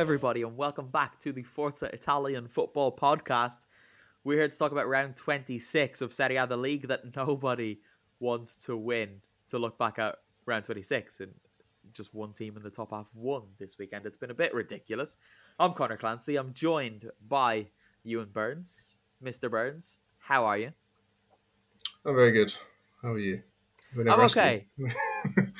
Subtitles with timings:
[0.00, 3.66] Everybody, and welcome back to the Forza Italian Football Podcast.
[4.24, 7.80] We're here to talk about round 26 of Serie A, the league that nobody
[8.18, 9.20] wants to win.
[9.48, 11.34] To look back at round 26 and
[11.92, 14.06] just one team in the top half won this weekend.
[14.06, 15.18] It's been a bit ridiculous.
[15.58, 16.36] I'm Connor Clancy.
[16.36, 17.66] I'm joined by
[18.02, 18.96] Ewan Burns.
[19.22, 19.50] Mr.
[19.50, 20.72] Burns, how are you?
[22.06, 22.54] I'm very good.
[23.02, 23.42] How are you?
[23.98, 24.66] I'm okay.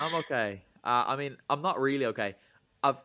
[0.01, 0.63] I'm okay.
[0.83, 2.37] Uh, I mean, I'm not really okay.
[2.83, 2.97] I've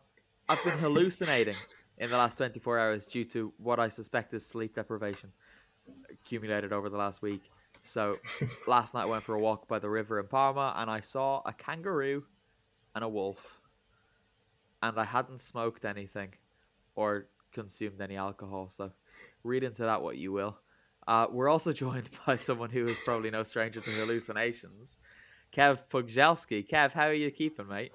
[0.48, 1.56] I've been hallucinating
[1.98, 5.32] in the last 24 hours due to what I suspect is sleep deprivation
[6.12, 7.50] accumulated over the last week.
[7.82, 8.20] So
[8.68, 11.42] last night I went for a walk by the river in Parma and I saw
[11.46, 12.24] a kangaroo
[12.94, 13.60] and a wolf.
[14.84, 16.34] And I hadn't smoked anything
[16.96, 18.70] or consumed any alcohol.
[18.70, 18.92] So
[19.44, 20.60] read into that what you will.
[21.08, 25.00] Uh, we're also joined by someone who is probably no stranger to hallucinations.
[25.52, 26.68] Kev Pugzelski.
[26.68, 27.94] Kev, how are you keeping, mate?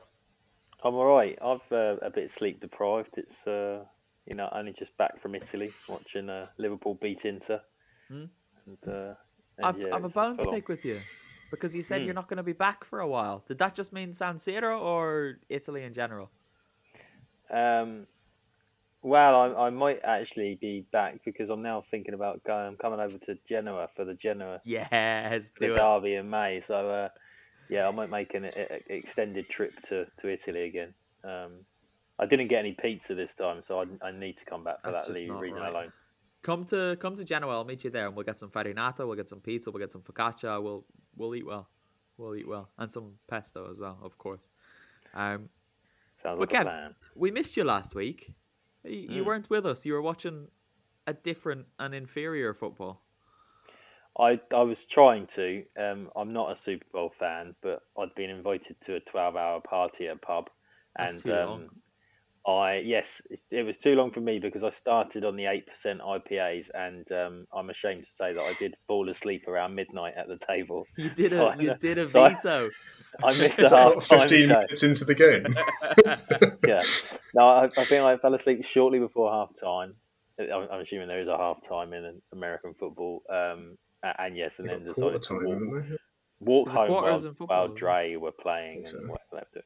[0.83, 1.39] I'm all right.
[1.43, 3.17] I've uh, a bit sleep deprived.
[3.17, 3.85] It's uh,
[4.27, 7.61] you know only just back from Italy, watching uh, Liverpool beat Inter.
[8.09, 8.25] Hmm.
[8.67, 9.15] And, uh,
[9.59, 11.01] and I've, yeah, I've a bone to pick with you
[11.51, 12.07] because you said Hmm.
[12.07, 13.45] you're not going to be back for a while.
[13.47, 16.31] Did that just mean San Siro or Italy in general?
[17.51, 18.07] Um,
[19.03, 22.67] well, I, I might actually be back because I'm now thinking about going.
[22.67, 25.79] I'm coming over to Genoa for the Genoa Yes, the do it.
[25.79, 26.61] derby in May.
[26.61, 27.09] So uh,
[27.71, 30.95] yeah, I might make an e- e- extended trip to, to Italy again.
[31.25, 31.53] Um,
[32.19, 34.93] I didn't get any pizza this time, so I, I need to come back for
[34.93, 35.71] That's that reason right.
[35.71, 35.93] alone.
[36.43, 37.53] Come to come to Genoa.
[37.55, 39.07] I'll meet you there, and we'll get some farinata.
[39.07, 39.71] We'll get some pizza.
[39.71, 40.63] We'll get some focaccia.
[40.63, 40.85] We'll
[41.17, 41.69] we'll eat well.
[42.17, 44.47] We'll eat well, and some pesto as well, of course.
[45.15, 45.49] Um,
[46.23, 46.95] Sounds like a plan.
[47.15, 48.35] we missed you last week.
[48.85, 49.27] You, you Mm.
[49.27, 49.85] weren't with us.
[49.87, 50.49] You were watching
[51.07, 53.03] a different and inferior football.
[54.21, 55.65] I I was trying to.
[55.79, 60.09] Um, I'm not a Super Bowl fan, but I'd been invited to a 12-hour party
[60.09, 60.51] at a pub,
[60.97, 61.69] That's and too um, long.
[62.47, 65.67] I yes, it's, it was too long for me because I started on the eight
[65.67, 70.15] percent IPAs, and um, I'm ashamed to say that I did fall asleep around midnight
[70.17, 70.87] at the table.
[70.97, 72.71] You did so a I- you did a so I- veto.
[73.23, 74.55] I missed Is the half what, time 15 show.
[74.55, 75.47] minutes into the game?
[76.67, 76.83] Yeah,
[77.35, 79.95] no, I, I think I fell asleep shortly before half time.
[80.39, 83.23] I'm, I'm assuming there is a half time in American football.
[83.29, 86.01] Um, a- and yes, and They've then got quarter decided to time, walk, haven't
[86.41, 87.77] walk Is home quarters while, in football, while is it?
[87.77, 89.65] Dre were playing Think and what left it.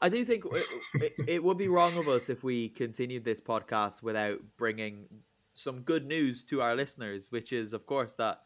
[0.00, 3.40] I do think it, it, it would be wrong of us if we continued this
[3.40, 5.06] podcast without bringing
[5.54, 8.40] some good news to our listeners, which is, of course, that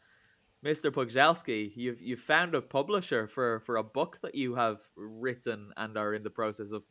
[0.63, 0.91] Mr.
[0.91, 5.97] Pugzelski, you've you've found a publisher for, for a book that you have written and
[5.97, 6.83] are in the process of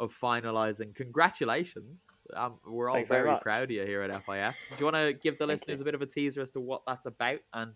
[0.00, 0.94] of finalizing.
[0.94, 2.22] Congratulations!
[2.34, 4.56] Um, we're all Thanks very very proud of you here at FIF.
[4.70, 5.82] Do you want to give the Thank listeners you.
[5.82, 7.74] a bit of a teaser as to what that's about and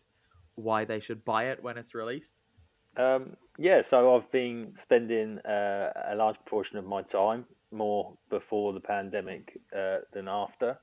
[0.56, 2.40] why they should buy it when it's released?
[2.96, 8.72] Um, yeah, so I've been spending uh, a large proportion of my time, more before
[8.72, 10.78] the pandemic uh, than after,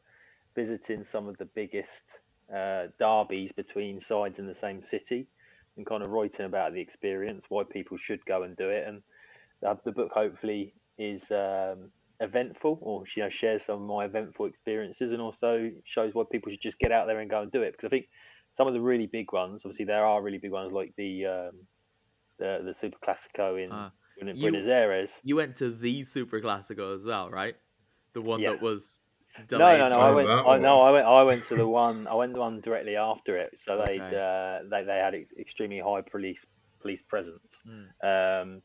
[0.56, 2.20] visiting some of the biggest
[2.54, 5.28] uh, derbies between sides in the same city
[5.78, 8.86] and kind of writing about the experience, why people should go and do it.
[8.88, 9.02] And
[9.86, 15.12] the book hopefully is um, eventful or you know, shares some of my eventful experiences
[15.12, 17.72] and also shows why people should just get out there and go and do it.
[17.72, 18.06] Because I think
[18.52, 21.26] some of the really big ones, obviously, there are really big ones like the.
[21.26, 21.52] Um,
[22.40, 23.70] the the Super Classico in.
[24.18, 25.20] Buenos You- Buenos Aires.
[25.24, 27.56] You went to the Super Classico as well, right?
[28.14, 28.52] The one Yeah.
[28.52, 29.00] that was
[29.38, 29.80] No, delayed.
[29.80, 30.00] no, no.
[30.00, 30.30] I went.
[30.30, 30.82] I no.
[30.82, 31.06] I went.
[31.06, 32.08] I went to the one.
[32.08, 33.60] I went the one directly after it.
[33.60, 34.16] So they Okay.
[34.18, 36.44] uh, they they had ex- extremely high police
[36.82, 37.62] police presence.
[37.68, 37.86] Mm.
[38.12, 38.56] Um,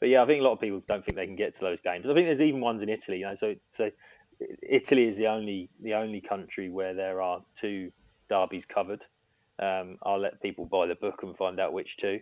[0.00, 1.80] but yeah, I think a lot of people don't think they can get to those
[1.80, 2.06] games.
[2.06, 3.18] I think there's even ones in Italy.
[3.18, 3.90] You know, so so
[4.62, 7.90] Italy is the only the only country where there are two
[8.28, 9.04] derbies covered.
[9.60, 12.20] Um, I'll let people buy the book and find out which two.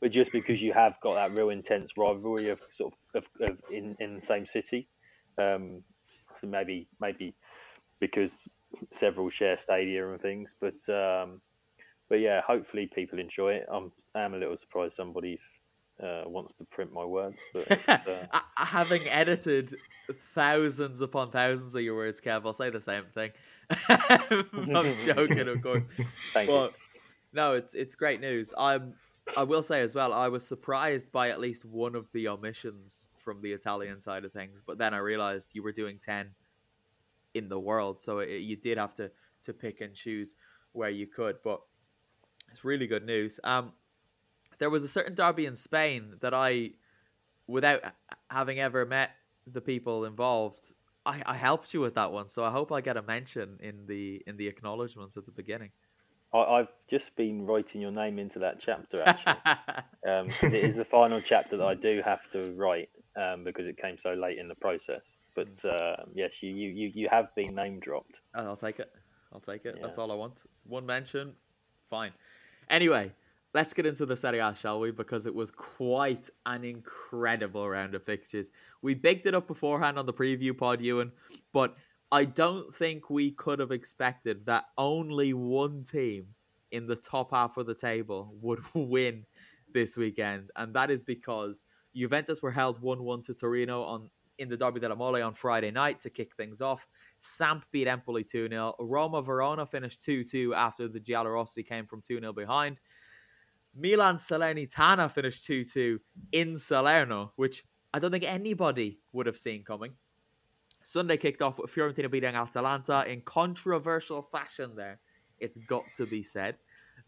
[0.00, 3.58] But just because you have got that real intense rivalry of sort of, of, of
[3.70, 4.88] in, in the same city,
[5.38, 5.82] um,
[6.40, 7.34] so maybe maybe
[7.98, 8.48] because
[8.90, 11.40] several share stadia and things, but um,
[12.08, 13.66] but yeah, hopefully people enjoy it.
[13.70, 15.42] I'm I'm a little surprised somebody's
[16.02, 17.40] uh, wants to print my words.
[17.52, 19.74] But uh, Having edited
[20.34, 23.30] thousands upon thousands of your words, Kev, I'll say the same thing.
[23.88, 25.82] I'm joking, of course.
[26.32, 26.54] thank you.
[26.54, 26.74] But
[27.32, 28.52] no, it's it's great news.
[28.56, 28.94] I'm
[29.36, 33.08] I will say as well, I was surprised by at least one of the omissions
[33.18, 36.30] from the Italian side of things, but then I realized you were doing ten
[37.34, 39.10] in the world, so it, you did have to
[39.42, 40.34] to pick and choose
[40.72, 41.36] where you could.
[41.44, 41.60] But
[42.50, 43.38] it's really good news.
[43.44, 43.72] Um,
[44.60, 46.70] there was a certain derby in Spain that I,
[47.48, 47.80] without
[48.30, 49.10] having ever met
[49.46, 50.74] the people involved,
[51.04, 52.28] I, I helped you with that one.
[52.28, 55.70] So I hope I get a mention in the in the acknowledgements at the beginning.
[56.32, 59.40] I, I've just been writing your name into that chapter actually.
[60.06, 63.78] um, it is the final chapter that I do have to write um, because it
[63.78, 65.16] came so late in the process.
[65.34, 68.20] But uh, yes, you, you, you, you have been name dropped.
[68.34, 68.92] I'll take it.
[69.32, 69.78] I'll take it.
[69.80, 70.42] That's all I want.
[70.64, 71.34] One mention,
[71.88, 72.12] fine.
[72.68, 73.12] Anyway,
[73.54, 74.90] let's get into the Serie A, shall we?
[74.90, 78.50] Because it was quite an incredible round of fixtures.
[78.82, 81.12] We bigged it up beforehand on the preview pod, Ewan,
[81.52, 81.76] but
[82.12, 86.26] I don't think we could have expected that only one team
[86.70, 89.24] in the top half of the table would win
[89.72, 94.56] this weekend, and that is because Juventus were held one-one to Torino on in the
[94.56, 96.88] Derby della Mole on Friday night to kick things off.
[97.18, 98.74] Samp beat Empoli 2 0.
[98.80, 102.78] Roma Verona finished 2 2 after the Giallorossi came from 2 0 behind.
[103.74, 106.00] Milan Salernitana finished 2 2
[106.32, 109.92] in Salerno, which I don't think anybody would have seen coming.
[110.82, 114.98] Sunday kicked off with Fiorentina beating Atalanta in controversial fashion there.
[115.38, 116.56] It's got to be said.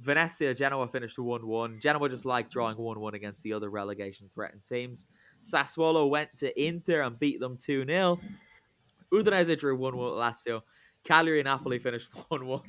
[0.01, 1.81] Venezia Genoa finished 1 1.
[1.81, 5.07] Genoa just like drawing 1 1 against the other relegation threatened teams.
[5.43, 8.19] Sassuolo went to Inter and beat them 2 0.
[9.13, 10.63] Udinese drew 1 1 with Lazio.
[11.05, 12.63] Cagliari and Napoli finished 1 1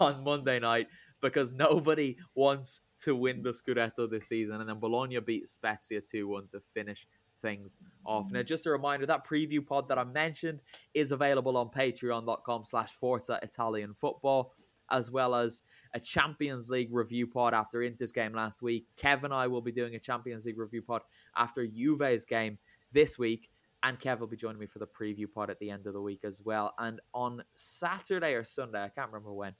[0.00, 0.88] on Monday night
[1.28, 4.60] because nobody wants to win the Scudetto this season.
[4.60, 7.06] And then Bologna beat Spezia 2 1 to finish
[7.40, 8.30] things off.
[8.30, 8.46] Now, mm.
[8.46, 10.60] just a reminder that preview pod that I mentioned
[10.94, 14.52] is available on patreon.com slash Forza Italian Football,
[14.90, 15.62] as well as
[15.94, 18.86] a Champions League review pod after Inter's game last week.
[18.96, 21.02] Kev and I will be doing a Champions League review pod
[21.36, 22.58] after Juve's game
[22.92, 23.50] this week.
[23.82, 26.00] And Kev will be joining me for the preview pod at the end of the
[26.00, 26.74] week as well.
[26.78, 29.54] And on Saturday or Sunday, I can't remember when,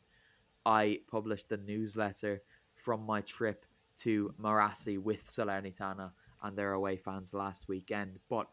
[0.66, 2.42] I published the newsletter
[2.74, 3.64] from my trip
[3.98, 6.10] to Marassi with Salernitana
[6.42, 8.18] and their away fans last weekend.
[8.28, 8.48] But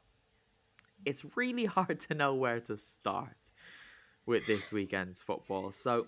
[1.06, 3.36] it's really hard to know where to start
[4.27, 5.71] with this weekend's football.
[5.71, 6.07] So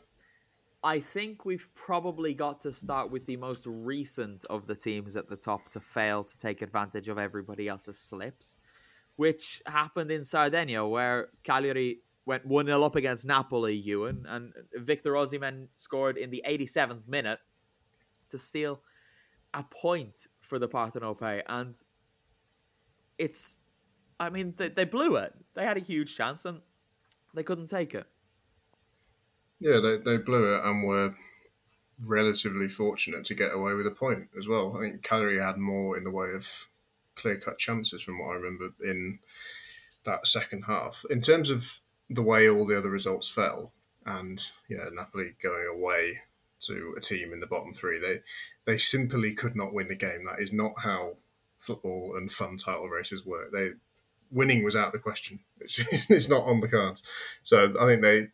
[0.84, 5.28] I think we've probably got to start with the most recent of the teams at
[5.28, 8.56] the top to fail to take advantage of everybody else's slips,
[9.16, 15.14] which happened in Sardinia, where Cagliari went 1 0 up against Napoli, Ewan, and Victor
[15.14, 17.40] Osimhen scored in the 87th minute
[18.30, 18.82] to steal
[19.54, 21.44] a point for the Parthenope.
[21.48, 21.76] And
[23.18, 23.58] it's,
[24.20, 25.34] I mean, they, they blew it.
[25.54, 26.62] They had a huge chance and
[27.34, 28.08] they couldn't take it.
[29.60, 31.14] Yeah, they, they blew it and were
[32.06, 34.76] relatively fortunate to get away with a point as well.
[34.78, 36.68] I think Cagliari had more in the way of
[37.16, 39.20] clear cut chances from what I remember in
[40.04, 41.06] that second half.
[41.10, 41.80] In terms of
[42.10, 43.72] the way all the other results fell,
[44.06, 46.22] and yeah, Napoli going away
[46.62, 48.22] to a team in the bottom three, they
[48.66, 50.26] they simply could not win the game.
[50.26, 51.18] That is not how
[51.58, 53.52] football and fun title races work.
[53.52, 53.72] They
[54.32, 55.40] winning was out of the question.
[55.62, 57.02] It's, it's not on the cards.
[57.42, 58.28] So I think they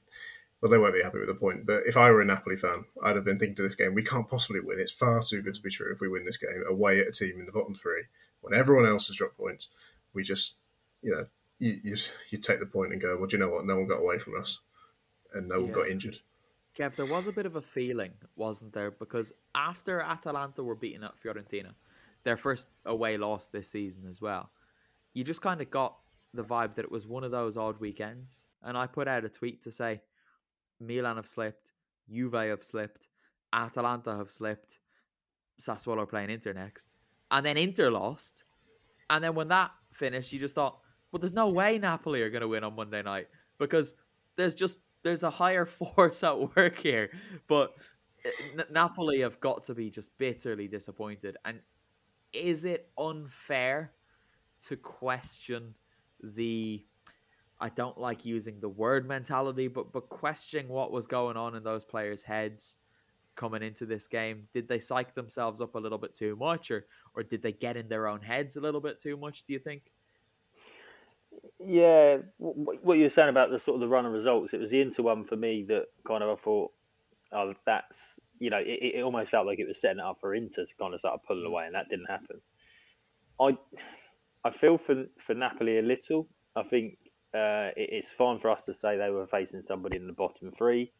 [0.61, 1.65] well, they won't be happy with the point.
[1.65, 4.03] But if I were a Napoli fan, I'd have been thinking to this game, we
[4.03, 4.79] can't possibly win.
[4.79, 7.11] It's far too good to be true if we win this game away at a
[7.11, 8.03] team in the bottom three
[8.41, 9.69] when everyone else has dropped points.
[10.13, 10.57] We just,
[11.01, 11.25] you know,
[11.61, 11.95] you, you,
[12.31, 13.65] you take the point and go, well, do you know what?
[13.65, 14.59] No one got away from us
[15.33, 16.17] and no one got injured.
[16.75, 18.89] Kev, there was a bit of a feeling, wasn't there?
[18.89, 21.73] Because after Atalanta were beaten at Fiorentina,
[22.23, 24.49] their first away loss this season as well,
[25.13, 25.97] you just kind of got
[26.33, 28.45] the vibe that it was one of those odd weekends.
[28.63, 30.01] And I put out a tweet to say,
[30.79, 31.73] Milan have slipped,
[32.11, 33.07] Juve have slipped,
[33.53, 34.79] Atalanta have slipped,
[35.59, 36.87] Sassuolo are playing Inter next.
[37.29, 38.45] And then Inter lost.
[39.11, 40.79] And then when that finished, you just thought,
[41.11, 43.27] well, there's no way Napoli are going to win on Monday night
[43.57, 43.95] because
[44.35, 47.11] there's just there's a higher force at work here.
[47.47, 47.73] But
[48.25, 51.37] uh, N- Napoli have got to be just bitterly disappointed.
[51.45, 51.59] And
[52.33, 53.91] is it unfair
[54.67, 55.75] to question
[56.23, 56.85] the
[57.59, 61.63] I don't like using the word mentality, but but questioning what was going on in
[61.63, 62.77] those players' heads
[63.35, 64.47] coming into this game.
[64.51, 67.77] Did they psych themselves up a little bit too much, or or did they get
[67.77, 69.43] in their own heads a little bit too much?
[69.43, 69.91] Do you think?
[71.59, 74.71] Yeah, what you were saying about the sort of the run of results, it was
[74.71, 76.71] the Inter one for me that kind of I thought,
[77.31, 80.35] oh, that's you know, it, it almost felt like it was setting it up for
[80.35, 82.41] Inter to kind of start pulling away, and that didn't happen.
[83.39, 83.57] I
[84.43, 86.27] I feel for for Napoli a little.
[86.55, 86.97] I think
[87.33, 90.51] uh, it, it's fine for us to say they were facing somebody in the bottom
[90.57, 90.91] three,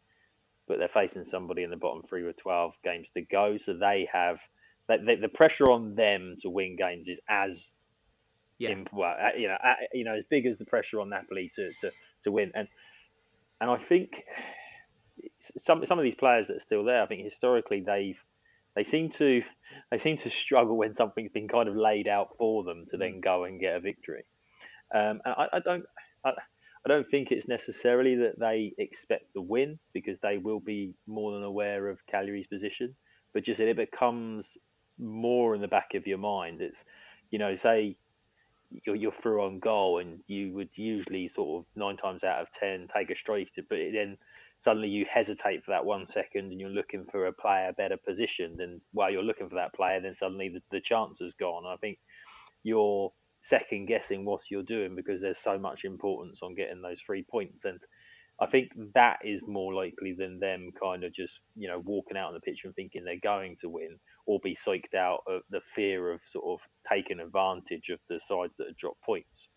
[0.67, 3.57] but they're facing somebody in the bottom three with 12 games to go.
[3.57, 4.39] So they have
[4.87, 7.71] they, they, the pressure on them to win games is as
[8.61, 8.69] Yeah.
[8.71, 11.51] imp- well, uh, you know, uh, you know, as big as the pressure on Napoli
[11.55, 11.91] to, to,
[12.23, 12.51] to win.
[12.55, 12.67] And
[13.59, 14.23] and I think
[15.57, 18.19] some some of these players that are still there, I think historically they've
[18.75, 19.43] they seem to
[19.91, 23.21] they seem to struggle when something's been kind of laid out for them to then
[23.21, 24.23] go and get a victory.
[24.93, 25.85] Um, and I, I don't
[26.25, 26.31] I,
[26.85, 31.33] I don't think it's necessarily that they expect the win because they will be more
[31.33, 32.95] than aware of Cagliari's position,
[33.33, 34.57] but just that it becomes
[34.97, 36.61] more in the back of your mind.
[36.61, 36.83] It's
[37.29, 37.97] you know say
[38.85, 42.51] you're, you're through on goal and you would usually sort of nine times out of
[42.51, 44.17] ten take a strike, but then
[44.59, 48.59] suddenly you hesitate for that one second and you're looking for a player better positioned.
[48.61, 51.65] And while you're looking for that player then suddenly the, the chance has gone.
[51.65, 51.99] I think
[52.63, 57.23] you're second guessing what you're doing because there's so much importance on getting those three
[57.23, 57.65] points.
[57.65, 57.79] And
[58.41, 62.27] i think that is more likely than them kind of just you know walking out
[62.27, 65.61] on the pitch and thinking they're going to win or be psyched out of the
[65.73, 69.49] fear of sort of taking advantage of the sides that have dropped points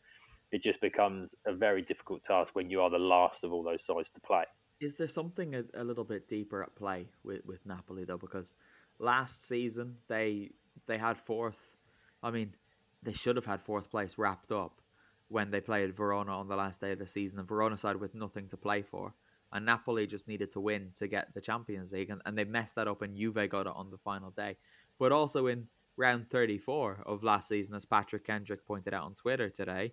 [0.52, 3.84] it just becomes a very difficult task when you are the last of all those
[3.84, 4.44] sides to play
[4.80, 8.18] Is there something a, a little bit deeper at play with, with Napoli though?
[8.18, 8.54] Because
[8.98, 10.50] last season they
[10.86, 11.76] they had fourth.
[12.22, 12.54] I mean,
[13.02, 14.80] they should have had fourth place wrapped up
[15.28, 18.14] when they played Verona on the last day of the season, and Verona side with
[18.14, 19.14] nothing to play for,
[19.52, 22.75] and Napoli just needed to win to get the Champions League, and, and they messed
[22.75, 24.57] that up, and Juve got it on the final day.
[24.99, 29.14] But also in round thirty four of last season, as Patrick Kendrick pointed out on
[29.14, 29.93] Twitter today,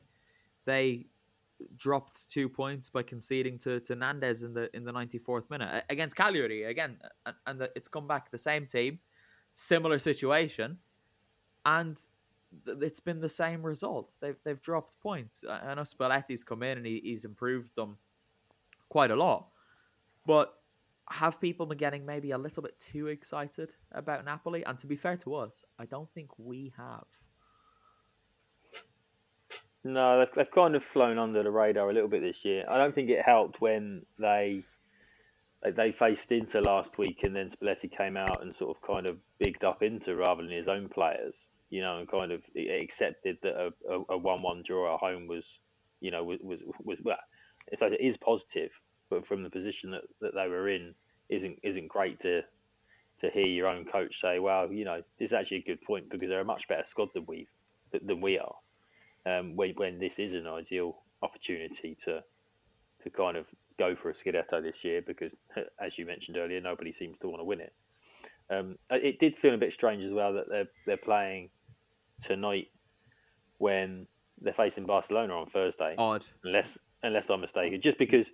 [0.66, 1.08] they
[1.76, 6.16] dropped two points by conceding to, to Nandez in the in the 94th minute against
[6.16, 6.98] Cagliari again
[7.46, 9.00] and, the, it's come back the same team
[9.54, 10.78] similar situation
[11.66, 12.00] and
[12.66, 15.44] it's been the same result they've, they've dropped points.
[15.50, 17.98] I, know Spalletti's come in and he, he's improved them
[18.90, 19.48] quite a lot.
[20.26, 20.54] But
[21.10, 24.64] have people been getting maybe a little bit too excited about Napoli?
[24.66, 27.06] And to be fair to us I don't think we have.
[29.84, 32.66] No, they've, they've kind of flown under the radar a little bit this year.
[32.70, 34.64] I don't think it helped when they-
[35.64, 39.20] they faced Inter last week, and then Spalletti came out and sort of kind of
[39.38, 43.56] bigged up Inter rather than his own players, you know, and kind of accepted that
[43.56, 45.60] a, a, a one-one draw at home was,
[46.02, 47.18] you know, was was, was well,
[47.72, 48.72] in fact, it is positive,
[49.10, 50.94] but from the position that, that they were in,
[51.30, 52.44] isn't isn't great to
[53.22, 56.10] to hear your own coach say, well, you know, this is actually a good point
[56.10, 57.48] because they're a much better squad than we
[58.04, 58.56] than we are
[59.26, 62.24] um, when, when this is an ideal opportunity to
[63.04, 63.48] to kind of
[63.80, 65.34] go for a Scudetto this year because,
[65.80, 67.74] as you mentioned earlier, nobody seems to want to win it.
[68.50, 71.50] Um, it did feel a bit strange as well that they're they're playing
[72.22, 72.68] tonight
[73.58, 74.08] when
[74.42, 77.82] they're facing Barcelona on Thursday, odd unless unless I'm mistaken.
[77.82, 78.32] Just because,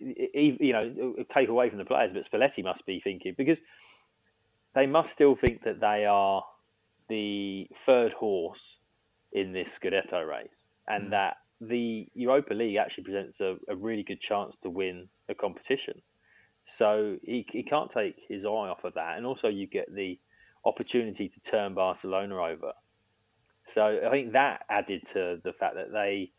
[0.00, 3.60] you know, take away from the players, but Spalletti must be thinking because
[4.74, 6.44] they must still think that they are
[7.08, 8.80] the third horse
[9.32, 11.10] in this Scudetto race, and Mm.
[11.10, 16.02] that the Europa League actually presents a, a really good chance to win a competition.
[16.64, 20.18] So he, he can't take his eye off of that, and also you get the
[20.64, 22.72] opportunity to turn Barcelona over.
[23.66, 26.32] So I think that added to the fact that they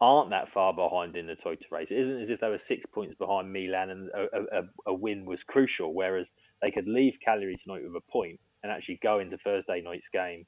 [0.00, 1.90] aren't that far behind in the title race.
[1.90, 5.24] It isn't as if they were six points behind Milan and a, a, a win
[5.24, 9.38] was crucial, whereas they could leave Cagliari tonight with a point and actually go into
[9.38, 10.44] Thursday night's game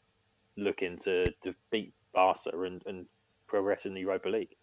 [0.56, 3.06] looking to, to beat Barca and, and
[3.46, 4.56] progress in the Europa League.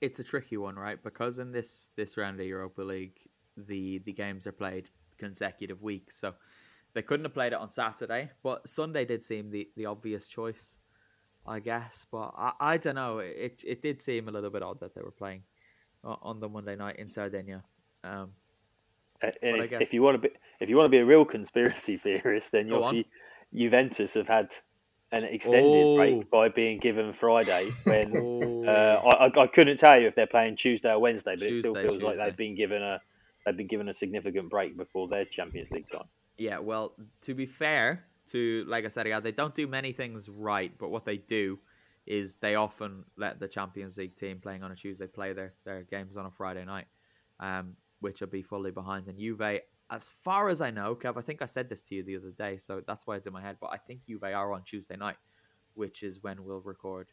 [0.00, 1.02] it's a tricky one, right?
[1.02, 3.18] Because in this this round of Europa League,
[3.56, 6.34] the the games are played consecutive weeks, so
[6.94, 8.30] they couldn't have played it on Saturday.
[8.42, 10.78] But Sunday did seem the, the obvious choice,
[11.46, 12.06] I guess.
[12.10, 13.18] But I, I don't know.
[13.18, 15.42] It it did seem a little bit odd that they were playing
[16.04, 17.62] on the Monday night in Sardinia.
[18.02, 18.32] Um,
[19.22, 21.24] And if, guess- if you want to be if you want to be a real
[21.24, 23.06] conspiracy theorist, then see
[23.54, 24.54] Juventus have had
[25.12, 25.96] an extended Oh.
[25.96, 30.26] break by being given Friday when oh, Uh, I, I- couldn't tell you if they're
[30.26, 33.00] playing Tuesday or Wednesday, but it still Tuesday, feels like they've been given a
[33.46, 36.08] they've been given a significant break before their Champions League time.
[36.38, 40.28] Yeah, well, to be fair to like I said again, they don't do many things
[40.28, 41.58] right, but what they do
[42.06, 45.82] is they often let the Champions League team playing on a Tuesday play their, their
[45.84, 46.86] games on a Friday night,
[47.40, 49.06] um, which will be fully behind.
[49.08, 49.60] And Juve,
[49.90, 52.30] as far as I know, Kev, I think I said this to you the other
[52.36, 53.56] day, so that's why it's in my head.
[53.60, 55.16] But I think Juve are on Tuesday night,
[55.74, 57.08] which is when we'll record.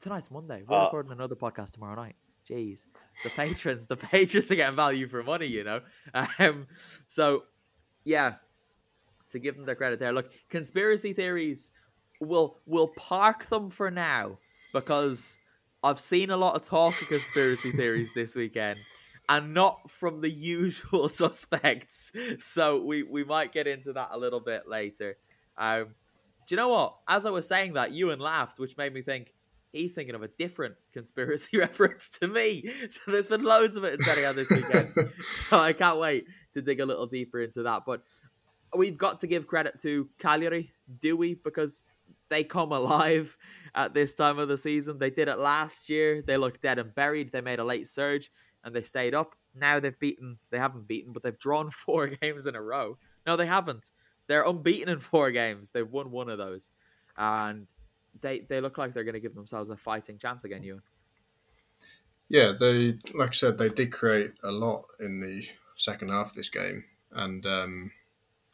[0.00, 0.64] Tonight's Monday.
[0.66, 2.16] We're Uh, recording another podcast tomorrow night.
[2.48, 2.84] Jeez,
[3.22, 5.80] the patrons, the patrons are getting value for money, you know.
[6.14, 6.66] Um,
[7.06, 7.44] so
[8.04, 8.34] yeah,
[9.30, 10.12] to give them their credit there.
[10.12, 11.70] Look, conspiracy theories
[12.20, 14.38] we'll we'll park them for now
[14.72, 15.38] because
[15.82, 18.78] I've seen a lot of talk of conspiracy theories this weekend,
[19.28, 22.12] and not from the usual suspects.
[22.38, 25.16] So we we might get into that a little bit later.
[25.56, 25.94] Um,
[26.46, 26.96] do you know what?
[27.08, 29.34] As I was saying that, Ewan laughed, which made me think
[29.72, 32.64] he's thinking of a different conspiracy reference to me.
[32.88, 34.88] So there's been loads of it in Serie A this weekend.
[35.48, 37.82] so I can't wait to dig a little deeper into that.
[37.84, 38.02] But
[38.74, 41.34] we've got to give credit to Cagliari, do we?
[41.34, 41.84] Because
[42.28, 43.36] they come alive
[43.74, 44.98] at this time of the season.
[44.98, 46.22] They did it last year.
[46.22, 47.32] They looked dead and buried.
[47.32, 48.30] They made a late surge
[48.64, 49.36] and they stayed up.
[49.54, 52.98] Now they've beaten, they haven't beaten, but they've drawn four games in a row.
[53.26, 53.90] No, they haven't.
[54.26, 55.70] They're unbeaten in four games.
[55.70, 56.70] They've won one of those.
[57.16, 57.68] And
[58.20, 60.80] they, they look like they're going to give themselves a fighting chance again, you.
[62.28, 65.46] Yeah, they like I said, they did create a lot in the
[65.76, 67.92] second half of this game, and um,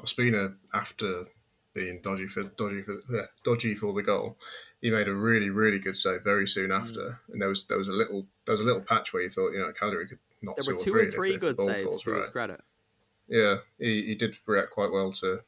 [0.02, 1.26] Ospina, after
[1.74, 4.36] being dodgy for dodgy for yeah, dodgy for the goal,
[4.80, 6.80] he made a really really good save very soon Mm.
[6.80, 9.28] after, and there was there was a little there was a little patch where you
[9.30, 11.56] thought you know Cagliari could knock There two were or three or three if good
[11.56, 12.60] ball saves to his credit.
[13.28, 15.40] Yeah, he, he did react quite well to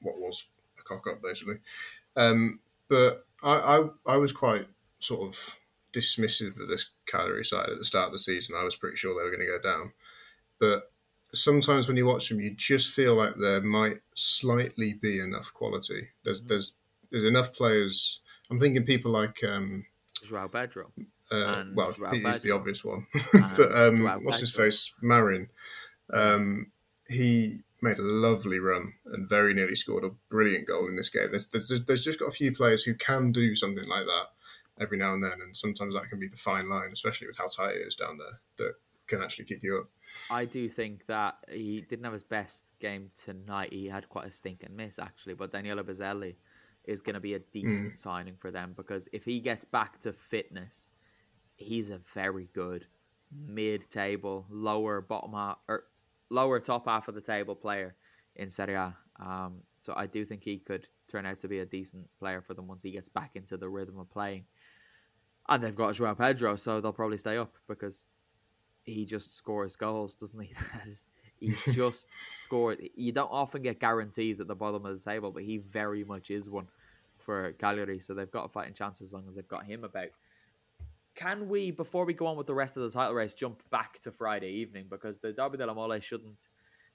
[0.00, 0.46] what was
[0.78, 1.58] a cock up basically.
[2.16, 4.66] Um, but I, I I was quite
[4.98, 5.58] sort of
[5.92, 8.54] dismissive of this Cagliari side at the start of the season.
[8.58, 9.92] I was pretty sure they were going to go down,
[10.58, 10.90] but
[11.32, 16.08] sometimes when you watch them, you just feel like there might slightly be enough quality.
[16.24, 16.74] There's there's
[17.10, 18.20] there's enough players.
[18.50, 19.86] I'm thinking people like um,
[20.24, 20.92] Joao Pedro.
[21.30, 23.06] uh, well, Joao he is the obvious one,
[23.56, 24.92] but um, what's his face?
[25.00, 25.48] Marin.
[26.12, 26.72] Um,
[27.08, 31.28] he made a lovely run and very nearly scored a brilliant goal in this game.
[31.30, 34.26] There's, there's, there's just got a few players who can do something like that
[34.82, 37.48] every now and then, and sometimes that can be the fine line, especially with how
[37.48, 38.74] tight it is down there, that
[39.10, 39.90] can actually keep you up.
[40.30, 43.72] I do think that he didn't have his best game tonight.
[43.72, 46.36] He had quite a stinking miss actually, but Daniele Baselli
[46.84, 50.12] is going to be a decent signing for them because if he gets back to
[50.12, 50.92] fitness,
[51.56, 52.86] he's a very good
[53.46, 55.84] mid-table, lower bottom half or
[56.30, 57.94] lower top half of the table player
[58.36, 58.96] in Serie A.
[59.20, 62.54] Um, so I do think he could turn out to be a decent player for
[62.54, 64.44] them once he gets back into the rhythm of playing.
[65.48, 68.06] And they've got Joao Pedro, so they'll probably stay up because
[68.90, 70.52] he just scores goals, doesn't he?
[71.40, 72.86] He just scored.
[72.94, 76.30] You don't often get guarantees at the bottom of the table, but he very much
[76.30, 76.68] is one
[77.16, 78.00] for Cagliari.
[78.00, 80.08] So they've got a fighting chance as long as they've got him about.
[81.14, 83.98] Can we, before we go on with the rest of the title race, jump back
[84.00, 86.48] to Friday evening because the Derby della Mole shouldn't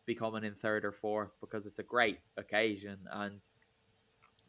[0.06, 3.42] be coming in third or fourth because it's a great occasion and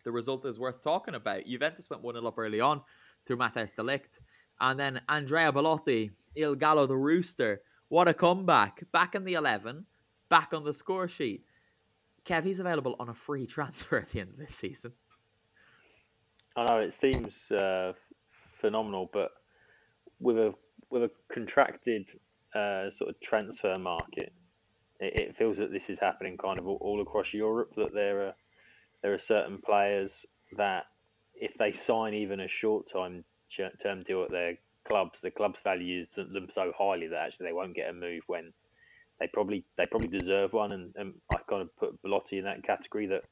[0.04, 1.46] the result is worth talking about.
[1.46, 2.82] Juventus went 1 0 up early on
[3.26, 4.20] through Matthijs de Ligt.
[4.60, 7.62] And then Andrea Belotti, Il Gallo the Rooster.
[7.88, 8.90] What a comeback.
[8.92, 9.86] Back in the 11,
[10.28, 11.44] back on the score sheet.
[12.24, 14.92] Kev, he's available on a free transfer at the end of this season.
[16.56, 17.92] I know it seems uh,
[18.60, 19.30] phenomenal, but
[20.18, 20.54] with a
[20.90, 22.08] with a contracted
[22.54, 24.32] uh, sort of transfer market,
[24.98, 27.74] it, it feels that this is happening kind of all, all across Europe.
[27.76, 28.34] That there are
[29.02, 30.24] there are certain players
[30.56, 30.84] that
[31.34, 33.24] if they sign even a short time
[33.82, 37.74] term deal at their clubs, the clubs values them so highly that actually they won't
[37.74, 38.52] get a move when
[39.20, 40.72] they probably they probably deserve one.
[40.72, 43.22] And, and I kind of put Belotti in that category that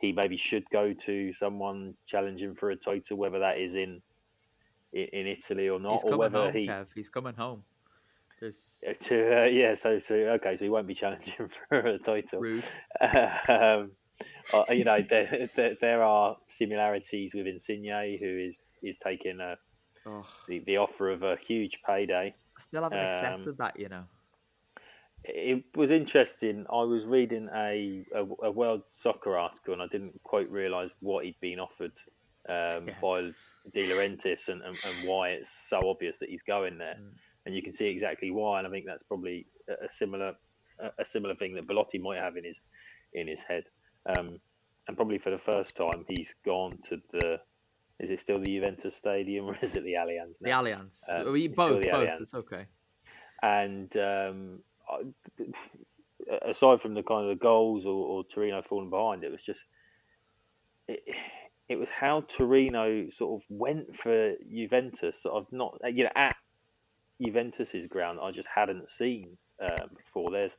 [0.00, 4.00] he maybe should go to someone challenging for a title, whether that is in
[4.92, 6.86] in, in Italy or not, He's or coming whether home, he Kev.
[6.94, 7.62] He's coming home.
[8.40, 9.74] To uh, yeah.
[9.74, 12.40] So so okay, so he won't be challenging for a title.
[12.40, 12.64] rude.
[13.00, 13.92] um,
[14.52, 19.56] uh, you know, there, there there are similarities with Insigne, who is is taking a,
[20.06, 22.34] Oh, the the offer of a huge payday.
[22.56, 24.04] I still haven't Um, accepted that, you know.
[25.24, 26.64] it was interesting.
[26.72, 31.24] I was reading a, a, a World Soccer article, and I didn't quite realise what
[31.24, 31.92] he'd been offered
[32.48, 32.94] um, Yeah.
[33.02, 33.20] by
[33.74, 36.96] De Laurentiis and, and, and why it's so obvious that he's going there.
[36.98, 37.10] Mm.
[37.44, 38.58] And you can see exactly why.
[38.58, 40.34] And I think that's probably a, a similar
[40.78, 42.62] a, a similar thing that Belotti might have in his
[43.12, 43.64] in his head.
[44.06, 44.38] Um,
[44.88, 47.40] and probably for the first time, he's gone to the.
[47.98, 50.62] Is it still the Juventus Stadium or is it the Allianz The now?
[50.62, 51.00] Allianz.
[51.08, 52.08] Um, we both, the both.
[52.08, 52.20] Allianz.
[52.22, 52.64] It's okay.
[53.42, 54.60] and um,
[56.42, 59.64] aside from the kind of the goals or, or Torino falling behind, it was just
[60.88, 61.00] it,
[61.68, 65.22] it was how Torino sort of went for Juventus.
[65.22, 66.36] Sort of not you know at
[67.22, 68.18] Juventus's ground.
[68.22, 70.30] I just hadn't seen um, before.
[70.30, 70.56] There's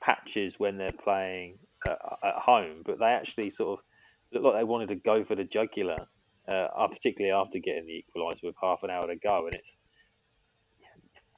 [0.00, 3.84] patches when they're playing uh, at home, but they actually sort of
[4.32, 6.06] looked like they wanted to go for the jugular,
[6.48, 9.76] uh, particularly after getting the equaliser with half an hour to go, and it's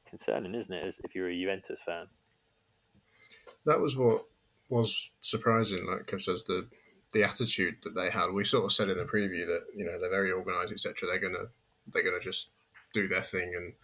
[0.08, 0.86] concerning, isn't it?
[0.86, 2.06] As if you're a Juventus fan.
[3.66, 4.24] That was what
[4.68, 5.86] was surprising.
[5.86, 6.68] Like Kev says, the
[7.12, 8.32] the attitude that they had.
[8.32, 11.08] We sort of said in the preview that you know they're very organised, etc.
[11.08, 11.48] They're gonna
[11.92, 12.50] they're gonna just
[12.92, 13.74] do their thing and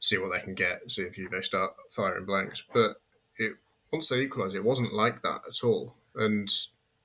[0.00, 0.90] see what they can get.
[0.90, 2.64] See if you they start firing blanks.
[2.72, 2.96] But
[3.36, 3.54] it
[3.92, 5.94] once they equalised, it wasn't like that at all.
[6.14, 6.50] And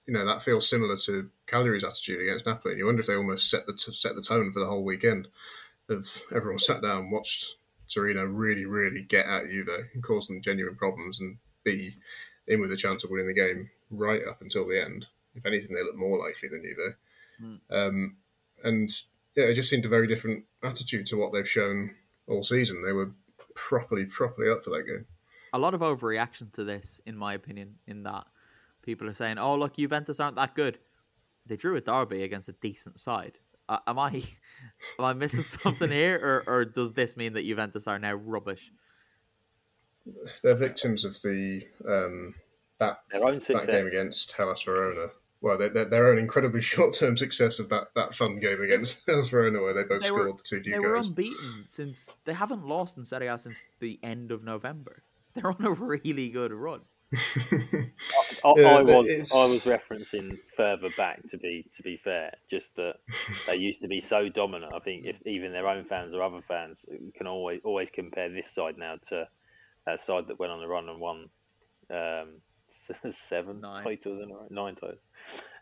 [0.08, 2.74] you know that feels similar to Cagliari's attitude against Napoli.
[2.74, 4.84] And You wonder if they almost set the t- set the tone for the whole
[4.84, 5.28] weekend.
[5.90, 7.56] Of everyone sat down, watched
[7.94, 11.96] Torino really, really get at Juve and cause them genuine problems, and be
[12.48, 15.08] in with a chance of winning the game right up until the end.
[15.36, 16.96] If anything, they look more likely than Juve.
[17.42, 17.60] Mm.
[17.88, 18.18] Um,
[18.64, 18.90] and
[19.36, 21.96] yeah, it just seemed a very different attitude to what they've shown
[22.28, 22.84] all season.
[22.84, 23.12] They were
[23.56, 25.06] properly, properly up for that game.
[25.54, 28.26] A lot of overreaction to this, in my opinion, in that
[28.82, 30.80] people are saying, "Oh, look, Juventus aren't that good."
[31.46, 33.38] They drew a derby against a decent side.
[33.70, 34.10] Uh, am I
[35.00, 36.16] am I missing something here,
[36.48, 38.72] or, or does this mean that Juventus are now rubbish?
[40.44, 42.36] They're victims of the um,
[42.80, 45.08] that Their own that game against Hellas Verona.
[45.40, 49.30] Well, their, their, their own incredibly short-term success of that, that fun game against Hellas
[49.30, 51.10] Verona, where they both They scored were- the two They deep were goals.
[51.10, 55.04] unbeaten since they haven't lost in Serie A since the end of November.
[55.36, 56.82] They're on a really good run.
[57.14, 62.34] I, Yeah, I was it's- I was referencing further back to be to be fair,
[62.50, 62.96] just that
[63.46, 64.74] they used to be so dominant.
[64.74, 68.50] I think if even their own fans or other fans can always always compare this
[68.50, 69.28] side now to
[69.86, 71.30] that side that went on the run and won
[71.92, 72.30] um,
[73.12, 73.84] seven Nine.
[73.84, 75.00] titles in a row, nine titles.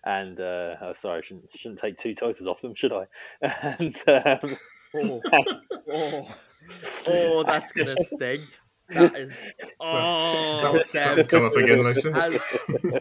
[0.05, 3.07] And uh, oh, sorry, I shouldn't shouldn't take two titles off them, should I?
[3.77, 4.57] And um,
[4.93, 5.21] Oh,
[5.89, 6.35] oh,
[7.07, 8.41] oh, that's gonna sting.
[8.93, 9.37] That is.
[9.79, 11.29] Oh, That'll, Kev.
[11.29, 12.15] come up again later.
[12.15, 12.41] as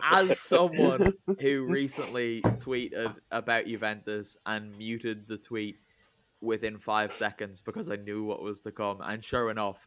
[0.03, 5.77] as someone who recently tweeted about Juventus and muted the tweet
[6.41, 9.87] within five seconds because I knew what was to come, and sure enough,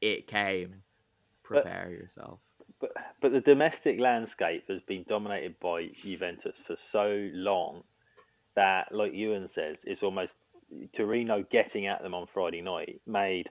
[0.00, 0.82] it came.
[1.42, 2.38] Prepare yourself.
[2.80, 7.82] but but the domestic landscape has been dominated by Juventus for so long
[8.54, 10.38] that, like Ewan says, it's almost
[10.92, 13.50] Torino getting at them on Friday night made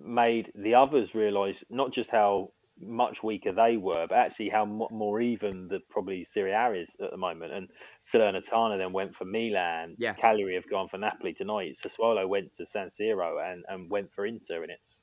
[0.00, 4.88] made the others realise not just how much weaker they were, but actually how mo-
[4.90, 7.52] more even the probably Serie A is at the moment.
[7.52, 7.68] And
[8.02, 9.96] Salernitana then went for Milan.
[9.98, 10.14] Yeah.
[10.14, 11.76] Cagliari have gone for Napoli tonight.
[11.76, 15.02] Sassuolo went to San Siro and, and went for Inter, and it's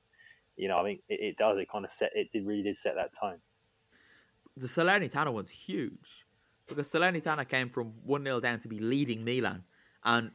[0.55, 2.75] you know I think it, it does it kind of set it did really did
[2.75, 3.38] set that tone.
[4.55, 6.25] The Salernitana one's huge
[6.67, 9.63] because Salernitana came from 1 0 down to be leading Milan.
[10.03, 10.31] And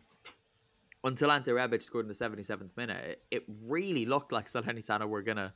[1.04, 5.22] until Ante Rebic scored in the 77th minute, it, it really looked like Salernitana were
[5.22, 5.52] going to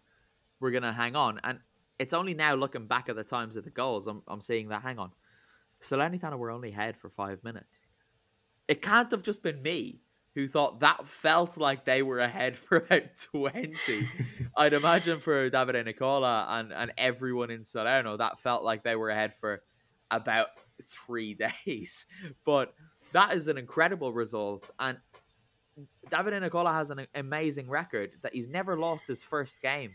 [0.60, 1.40] were gonna hang on.
[1.44, 1.60] And
[1.98, 4.82] it's only now looking back at the times of the goals, I'm, I'm seeing that
[4.82, 5.10] hang on.
[5.82, 7.80] Salernitana were only ahead for five minutes.
[8.68, 10.00] It can't have just been me
[10.34, 13.74] who thought that felt like they were ahead for about 20.
[14.56, 19.10] I'd imagine for Davide Nicola and, and everyone in Salerno, that felt like they were
[19.10, 19.62] ahead for
[20.10, 20.48] about
[20.82, 22.06] three days.
[22.44, 22.74] But
[23.12, 24.70] that is an incredible result.
[24.78, 24.98] And
[26.10, 29.92] Davide Nicola has an amazing record that he's never lost his first game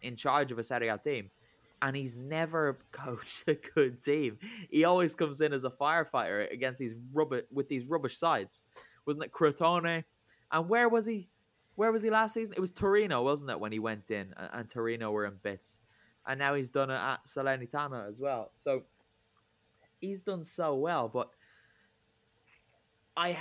[0.00, 1.30] in charge of a Serie A team.
[1.80, 4.38] And he's never coached a good team.
[4.70, 8.64] He always comes in as a firefighter against these rubbish with these rubbish sides.
[9.06, 10.04] Wasn't it Crotone?
[10.50, 11.28] And where was he?
[11.76, 12.54] Where was he last season?
[12.56, 14.34] It was Torino, wasn't it, when he went in?
[14.36, 15.78] And, and Torino were in bits.
[16.26, 18.50] And now he's done it at Salernitana as well.
[18.58, 18.82] So
[20.00, 21.08] he's done so well.
[21.08, 21.30] But
[23.16, 23.38] I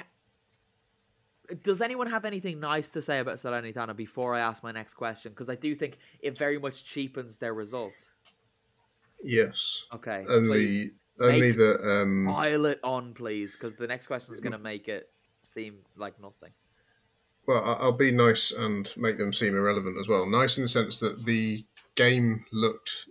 [1.64, 5.32] does anyone have anything nice to say about Salernitana before I ask my next question?
[5.32, 7.94] Because I do think it very much cheapens their result.
[9.24, 9.86] Yes.
[9.94, 11.82] Okay, Only, only that.
[11.82, 15.10] Um, pile it on, please, because the next question is going to make it
[15.44, 16.52] seem like nothing.
[17.48, 20.26] Well, I'll be nice and make them seem irrelevant as well.
[20.26, 23.08] Nice in the sense that the game looked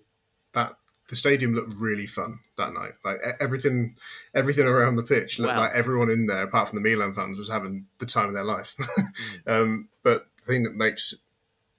[0.53, 0.77] that
[1.09, 2.93] the stadium looked really fun that night.
[3.05, 3.97] Like everything,
[4.35, 5.61] everything around the pitch looked Wow.
[5.61, 8.45] like everyone in there, apart from the Milan fans, was having the time of their
[8.45, 8.75] life.
[9.47, 11.15] um, but the thing that makes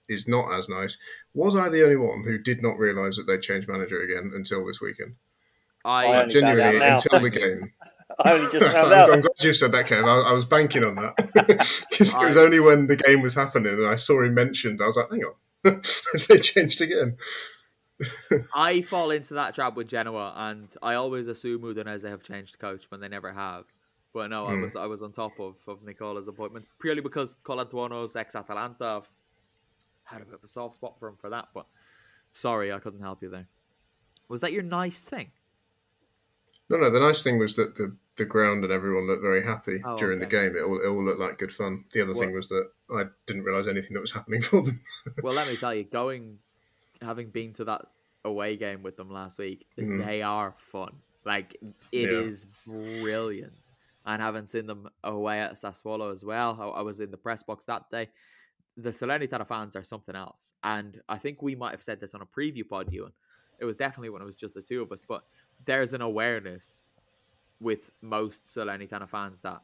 [0.07, 0.97] is not as nice.
[1.33, 4.65] Was I the only one who did not realise that they'd changed manager again until
[4.65, 5.15] this weekend?
[5.83, 7.73] I, I Genuinely, until the game.
[8.23, 9.11] I only just found I'm, out.
[9.11, 10.05] I'm glad you said that, Kev.
[10.05, 13.73] I, I was banking on that because it was only when the game was happening
[13.73, 14.81] and I saw him mentioned.
[14.81, 15.81] I was like, "Hang on,
[16.29, 17.17] they changed again."
[18.53, 22.85] I fall into that trap with Genoa, and I always assume Udinese have changed coach
[22.89, 23.65] when they never have.
[24.13, 24.61] But no, I Hmm.
[24.61, 29.03] was I was on top of, of Nicola's appointment purely because Colantuono's ex Atalanta.
[30.05, 31.49] Had a bit of a soft spot for him for that.
[31.53, 31.65] But
[32.31, 33.47] sorry, I couldn't help you there.
[34.29, 35.31] Was that your nice thing?
[36.69, 36.89] No, no.
[36.89, 40.19] The nice thing was that the, the ground and everyone looked very happy Oh, during
[40.19, 40.55] the game.
[40.55, 41.85] It all, it all looked like good fun.
[41.91, 44.79] The other thing was that I didn't realise anything that was happening for them.
[45.23, 46.39] Well, let me tell you, going,
[47.01, 47.85] having been to that
[48.25, 50.05] away game with them last week, Mhm.
[50.05, 51.01] they are fun.
[51.25, 51.55] Like
[51.91, 52.73] it is Yeah.
[53.01, 53.71] brilliant.
[54.05, 57.43] And having seen them away at Sassuolo as well, I, I was in the press
[57.43, 58.09] box that day.
[58.77, 62.21] The Salernitana fans are something else, and I think we might have said this on
[62.21, 63.11] a preview pod, Ewan.
[63.59, 65.25] It was definitely when it was just the two of us, but
[65.65, 66.85] there's an awareness
[67.59, 69.63] with most Salernitana fans that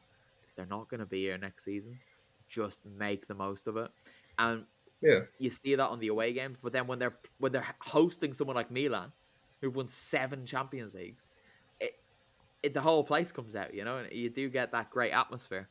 [0.56, 2.00] they're not going to be here next season.
[2.48, 3.90] Just make the most of it,
[4.38, 4.66] and
[5.04, 6.56] Yeah, you see that on the away games.
[6.62, 9.12] But then when they're when they're hosting someone like Milan,
[9.60, 11.28] who've won seven Champions Leagues,
[11.78, 11.98] it,
[12.62, 15.68] it the whole place comes out, you know, and you do get that great atmosphere.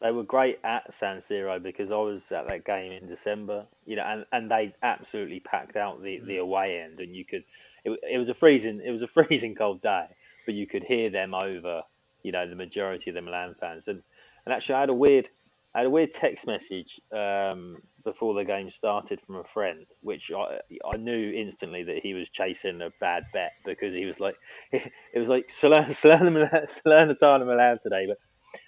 [0.00, 3.96] They were great at San Siro because I was at that game in December, you
[3.96, 6.40] know, and, and they absolutely packed out the, the mm.
[6.40, 7.44] away end, and you could.
[7.84, 10.06] It, it was a freezing it was a freezing cold day,
[10.46, 11.82] but you could hear them over,
[12.22, 14.02] you know, the majority of the Milan fans, and
[14.46, 15.28] and actually I had a weird
[15.76, 20.32] I had a weird text message um, before the game started from a friend, which
[20.34, 20.60] I
[20.90, 24.36] I knew instantly that he was chasing a bad bet because he was like,
[24.72, 28.16] it was like Salern- Salern- Salernitana Milan today, but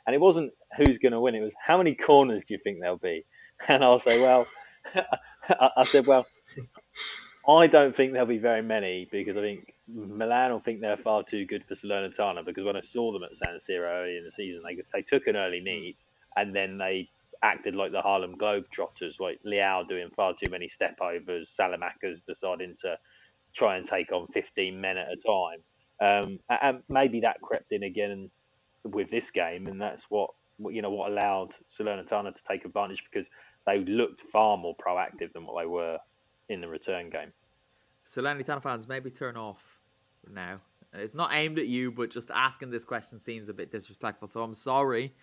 [0.06, 1.34] and it wasn't who's going to win.
[1.34, 3.24] It was how many corners do you think there'll be?
[3.68, 4.46] And I'll say, well,
[4.94, 6.26] I I said, well,
[7.48, 11.22] I don't think there'll be very many because I think Milan will think they're far
[11.22, 14.30] too good for Salernitana because when I saw them at San Siro early in the
[14.30, 15.96] season, they they took an early lead
[16.38, 17.08] and then they
[17.42, 22.76] acted like the Harlem Globetrotters, like Leão doing far too many step overs, Saelemaekers deciding
[22.82, 22.96] to
[23.54, 25.60] try and take on 15 men at a time.
[26.00, 28.30] Um, and maybe that crept in again
[28.84, 30.30] with this game, and that's what,
[30.70, 33.28] you know what allowed Salernitana to take advantage because
[33.66, 35.98] they looked far more proactive than what they were
[36.48, 37.32] in the return game.
[38.04, 39.80] Salernitana fans, maybe turn off
[40.32, 40.60] now.
[40.92, 44.28] It's not aimed at you, but just asking this question seems a bit disrespectful.
[44.28, 45.14] So I'm sorry,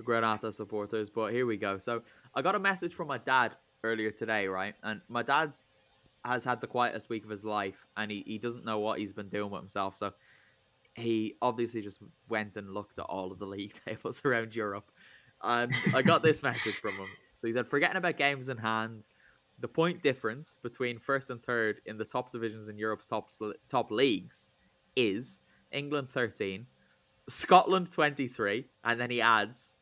[0.00, 1.78] the Granata supporters, but here we go.
[1.78, 2.02] So
[2.34, 4.74] I got a message from my dad earlier today, right?
[4.82, 5.52] And my dad
[6.24, 9.12] has had the quietest week of his life, and he, he doesn't know what he's
[9.12, 9.96] been doing with himself.
[9.96, 10.12] So
[10.94, 14.90] he obviously just went and looked at all of the league tables around Europe.
[15.42, 17.08] And I got this message from him.
[17.36, 19.06] So he said, forgetting about games in hand,
[19.58, 23.30] the point difference between first and third in the top divisions in Europe's top
[23.68, 24.50] top leagues
[24.96, 26.66] is England 13,
[27.28, 29.74] Scotland 23, and then he adds,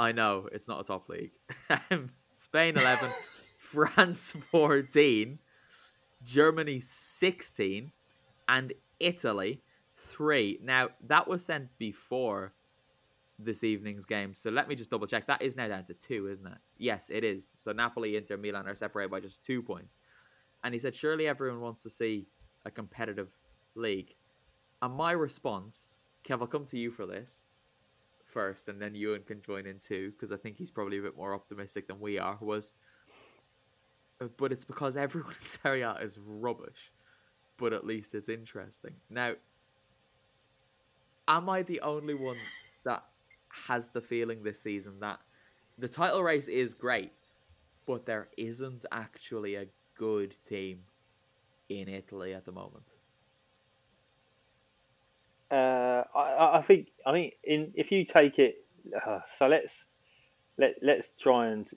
[0.00, 1.32] I know it's not a top league.
[1.90, 3.10] Um, Spain 11,
[3.58, 5.38] France 14,
[6.24, 7.92] Germany 16,
[8.48, 9.60] and Italy
[9.96, 10.60] 3.
[10.62, 12.54] Now, that was sent before
[13.38, 14.32] this evening's game.
[14.32, 15.26] So let me just double check.
[15.26, 16.58] That is now down to two, isn't it?
[16.78, 17.46] Yes, it is.
[17.46, 19.98] So Napoli, Inter, Milan are separated by just two points.
[20.64, 22.26] And he said, surely everyone wants to see
[22.64, 23.30] a competitive
[23.74, 24.14] league.
[24.80, 27.42] And my response, Kev, I'll come to you for this
[28.30, 31.16] first, and then Ewan can join in too, because I think he's probably a bit
[31.16, 32.72] more optimistic than we are, was,
[34.20, 36.92] "Uh, but it's because everyone in Serie A is rubbish,
[37.56, 38.94] but at least it's interesting.
[39.08, 39.34] Now,
[41.28, 42.38] am I the only one
[42.84, 43.04] that
[43.48, 45.20] has the feeling this season that
[45.78, 47.12] the title race is great,
[47.86, 50.84] but there isn't actually a good team
[51.68, 52.84] in Italy at the moment?
[55.50, 58.64] Uh, I, I think I mean in if you take it,
[59.06, 59.84] uh, so let's
[60.58, 61.68] let let's try and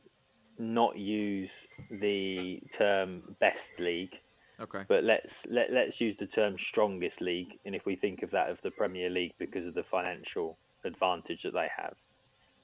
[0.60, 4.20] not use the term best league,
[4.60, 4.84] Okay.
[4.88, 7.60] but let's let let's use the term strongest league.
[7.66, 11.44] And if we think of that of the Premier League because of the financial advantage
[11.44, 11.96] that they have,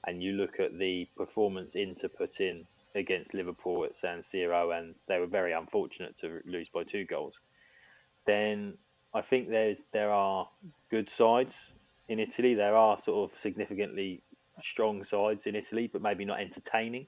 [0.06, 4.94] and you look at the performance Inter put in against Liverpool at San Siro, and
[5.08, 7.40] they were very unfortunate to lose by two goals,
[8.26, 8.78] then
[9.12, 10.48] I think there's there are
[10.90, 11.72] good sides
[12.08, 12.54] in Italy.
[12.54, 14.22] There are sort of significantly
[14.60, 17.06] strong sides in Italy, but maybe not entertaining.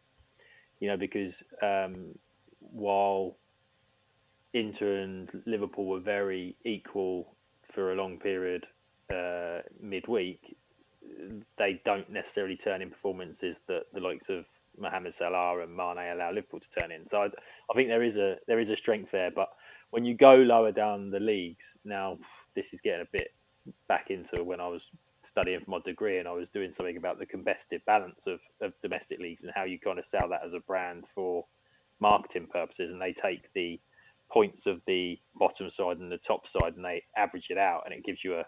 [0.80, 2.18] You know, because um,
[2.58, 3.36] while
[4.52, 8.66] Inter and Liverpool were very equal for a long period
[9.10, 10.56] uh, midweek,
[11.56, 14.44] they don't necessarily turn in performances that the likes of
[14.78, 17.06] Mohamed Salah and Mane allow Liverpool to turn in.
[17.06, 19.48] So I, I think there is a there is a strength there, but
[19.90, 22.18] when you go lower down the leagues, now
[22.54, 23.34] this is getting a bit
[23.88, 24.90] back into when I was
[25.24, 28.72] studying for my degree and I was doing something about the competitive balance of, of
[28.82, 31.44] domestic leagues and how you kind of sell that as a brand for
[32.00, 32.90] marketing purposes.
[32.90, 33.80] And they take the
[34.30, 37.94] points of the bottom side and the top side and they average it out and
[37.94, 38.44] it gives you a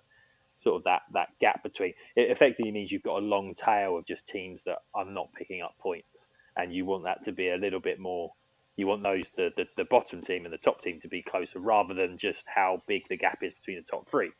[0.57, 4.07] sort of that, that gap between it effectively means you've got a long tail of
[4.07, 7.57] just teams that are not picking up points and you want that to be a
[7.57, 8.33] little bit more
[8.77, 11.59] you want those the, the, the bottom team and the top team to be closer
[11.61, 14.31] rather than just how big the gap is between the top three.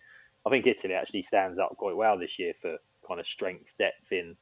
[0.47, 4.13] I think Italy actually stands up quite well this year for kind of strength, depth
[4.13, 4.37] in,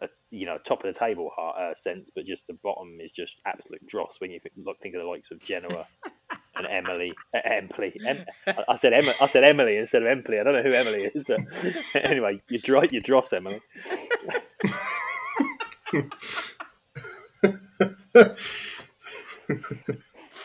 [0.00, 3.40] a, you know, top of the table uh, sense, but just the bottom is just
[3.44, 5.86] absolute dross when you think, look, think of the likes of Genoa
[6.56, 8.00] and Emily, uh, Emily.
[8.06, 10.40] Em, I- I said Emma, I said Emily instead of Emily.
[10.40, 11.40] I don't know who Emily is, but
[12.04, 13.60] anyway, you dro- you dross Emily.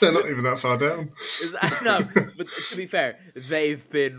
[0.02, 1.12] They're not even that far down.
[1.42, 2.00] Is that- no,
[2.38, 4.18] but to be fair, they've been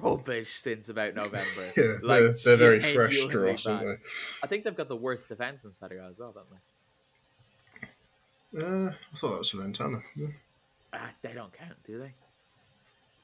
[0.00, 1.70] rubbish since about November.
[1.76, 3.98] Yeah, Like, they're, they're very fresh genuinely dross, aren't bad.
[4.42, 6.58] I think they've got the worst defense in Serie A as well, don't they?
[8.58, 8.66] they?
[8.66, 10.02] Uh, I thought that was Salernitana.
[10.16, 10.26] Yeah.
[10.92, 12.12] Ah, they don't count, do they?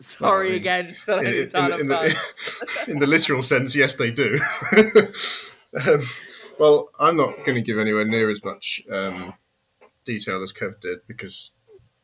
[0.00, 2.18] Sorry mean, again, In, in, in the,
[2.88, 4.38] in the literal sense, yes, they do.
[5.86, 6.02] um,
[6.58, 9.34] well, I'm not going to give anywhere near as much um,
[10.04, 11.52] detail as Kev did because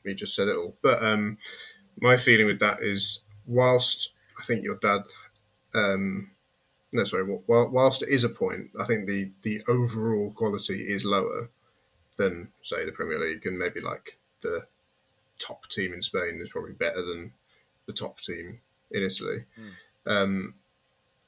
[0.04, 0.76] he just said it all.
[0.82, 1.38] But um,
[2.00, 5.02] my feeling with that is, whilst I think your dad,
[5.74, 6.32] um,
[6.92, 11.04] no, sorry, wh- whilst it is a point, I think the the overall quality is
[11.04, 11.50] lower
[12.16, 14.66] than say the Premier League and maybe like the
[15.38, 17.32] top team in Spain is probably better than
[17.86, 19.44] the top team in Italy.
[20.06, 20.54] Um,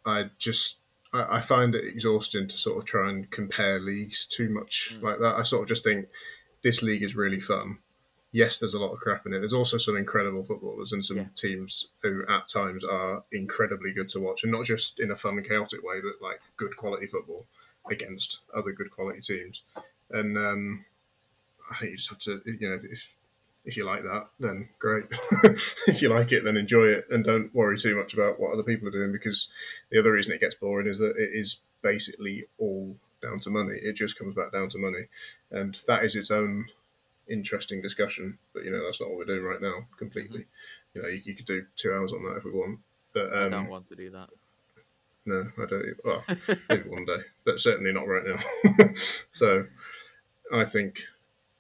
[0.04, 0.78] I just
[1.12, 5.18] I, I find it exhausting to sort of try and compare leagues too much like
[5.18, 5.34] that.
[5.36, 6.06] I sort of just think
[6.62, 7.78] this league is really fun.
[8.32, 9.38] Yes, there's a lot of crap in it.
[9.38, 11.26] There's also some incredible footballers and some Yeah.
[11.34, 15.38] teams who at times are incredibly good to watch, and not just in a fun,
[15.38, 17.46] and chaotic way, but like good quality football
[17.90, 19.62] against other good quality teams.
[20.10, 20.84] And um,
[21.70, 23.16] I think you just have to, you know, if
[23.66, 25.06] if you like that, then great.
[25.88, 28.62] if you like it, then enjoy it, and don't worry too much about what other
[28.62, 29.10] people are doing.
[29.10, 29.48] Because
[29.90, 33.74] the other reason it gets boring is that it is basically all down to money.
[33.82, 35.08] It just comes back down to money,
[35.50, 36.66] and that is its own
[37.28, 38.38] interesting discussion.
[38.54, 39.88] But you know, that's not what we're doing right now.
[39.98, 40.46] Completely,
[40.94, 42.78] you know, you, you could do two hours on that if we want.
[43.12, 44.30] But I um, don't want to do that.
[45.26, 45.96] no, I don't.
[46.04, 46.24] Well,
[46.68, 48.86] maybe one day, but certainly not right now.
[49.32, 49.66] so,
[50.52, 51.00] I think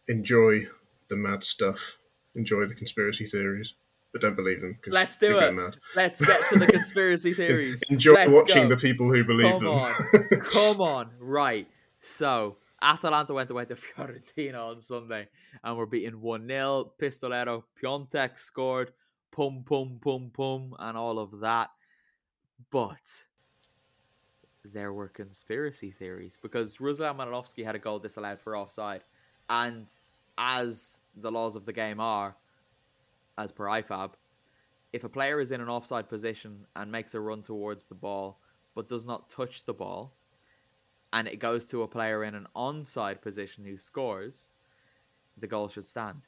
[0.06, 0.68] enjoy
[1.08, 1.98] the mad stuff,
[2.34, 3.74] enjoy the conspiracy theories,
[4.12, 4.78] but don't believe them.
[4.86, 5.52] Let's do it.
[5.54, 5.76] Mad.
[5.94, 7.82] Let's get to the conspiracy theories.
[7.88, 8.74] Enjoy Let's watching go.
[8.74, 9.74] the people who believe Come them.
[9.74, 9.94] on.
[10.42, 11.10] Come on.
[11.18, 11.68] Right.
[11.98, 15.28] So, Atalanta went away to Fiorentina on Sunday
[15.64, 16.92] and were beaten 1 0.
[17.00, 18.92] Pistolero Piątek scored.
[19.30, 21.70] Pum, pum, pum, pum, and all of that.
[22.70, 22.96] But
[24.64, 29.04] there were conspiracy theories because Ruslan Malinovsky had a goal disallowed for offside.
[29.50, 29.88] And
[30.38, 32.36] as the laws of the game are,
[33.38, 34.12] as per IFAB,
[34.92, 38.38] if a player is in an offside position and makes a run towards the ball
[38.74, 40.14] but does not touch the ball,
[41.12, 44.52] and it goes to a player in an onside position who scores,
[45.38, 46.22] the goal should stand.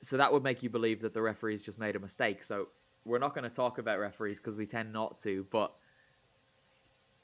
[0.00, 2.42] So that would make you believe that the referees just made a mistake.
[2.42, 2.68] So
[3.04, 5.74] we're not going to talk about referees because we tend not to, but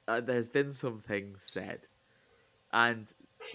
[0.07, 1.81] uh, there's been some things said.
[2.73, 3.07] And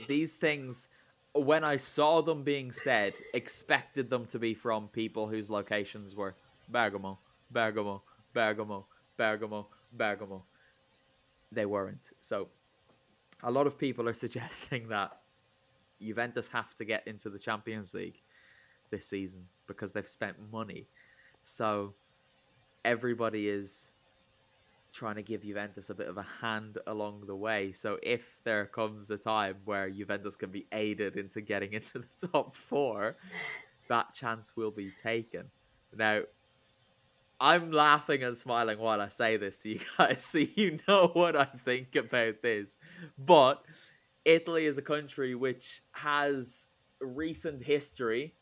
[0.08, 0.88] these things,
[1.34, 6.36] when I saw them being said, expected them to be from people whose locations were
[6.70, 7.20] Bergamo,
[7.52, 8.86] Bergamo, Bergamo,
[9.18, 10.44] Bergamo, Bergamo.
[11.52, 12.12] They weren't.
[12.20, 12.50] So
[13.42, 15.20] a lot of people are suggesting that
[16.00, 18.22] Juventus have to get into the Champions League
[18.92, 20.88] this season because they've spent money.
[21.44, 21.94] So
[22.86, 23.90] everybody is
[24.94, 27.74] trying to give Juventus a bit of a hand along the way.
[27.74, 32.28] So if there comes a time where Juventus can be aided into getting into the
[32.28, 33.18] top four,
[33.90, 35.46] that chance will be taken.
[35.96, 36.22] Now,
[37.40, 41.36] I'm laughing and smiling while I say this to you guys, so you know what
[41.36, 42.78] I think about this.
[43.18, 43.66] But
[44.24, 46.70] Italy is a country which has
[47.02, 48.36] recent history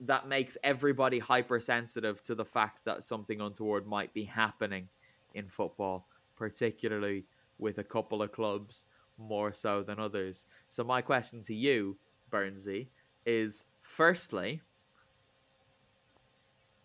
[0.00, 4.88] that makes everybody hypersensitive to the fact that something untoward might be happening
[5.36, 7.24] in football, particularly
[7.58, 8.86] with a couple of clubs
[9.18, 10.46] more so than others.
[10.68, 11.96] So my question to you,
[12.30, 12.88] Burnsy,
[13.24, 14.62] is firstly,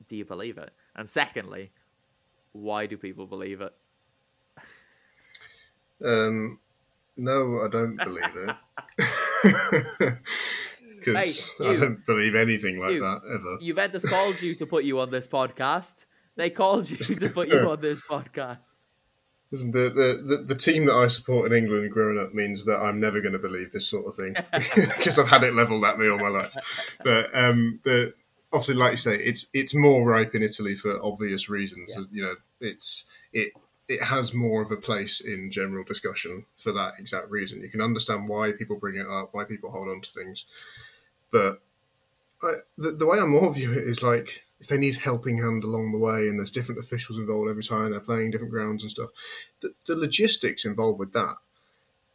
[0.07, 0.71] do you believe it?
[0.95, 1.71] And secondly,
[2.51, 3.73] why do people believe it?
[6.03, 6.59] Um,
[7.17, 10.17] no, I don't believe it.
[11.03, 13.57] Because Hey, I don't believe anything like you- that ever.
[13.59, 16.05] Juventus called you to put you on this podcast.
[16.35, 18.77] They called you to put you on this podcast.
[19.51, 22.77] Listen, the, the, the, the team that I support in England growing up means that
[22.77, 25.99] I'm never going to believe this sort of thing because I've had it leveled at
[25.99, 26.97] me all my life.
[27.03, 28.13] But um, the
[28.53, 31.93] obviously, like you say, it's it's more ripe in Italy for obvious reasons.
[31.95, 32.03] Yeah.
[32.11, 33.51] You know, it's it
[33.89, 37.61] it has more of a place in general discussion for that exact reason.
[37.61, 40.45] You can understand why people bring it up, why people hold on to things,
[41.29, 41.61] but
[42.41, 45.63] I, the, the way I more view it is like if they need helping hand
[45.63, 48.91] along the way and there's different officials involved every time they're playing different grounds and
[48.91, 49.09] stuff,
[49.59, 51.35] the, the logistics involved with that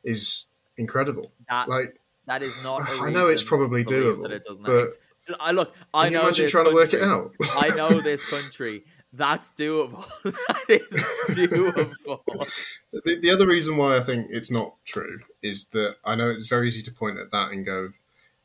[0.05, 1.33] is incredible.
[1.49, 2.89] That Like that is not.
[2.89, 4.65] a I know it's probably doable, that it doesn't.
[4.65, 4.97] but-
[5.41, 5.75] I look.
[5.93, 7.35] I know imagine trying to work it out?
[7.43, 8.85] I know this country.
[9.13, 10.07] That's doable.
[10.23, 12.47] that is doable.
[12.93, 16.47] The, the other reason why I think it's not true is that I know it's
[16.47, 17.91] very easy to point at that and go,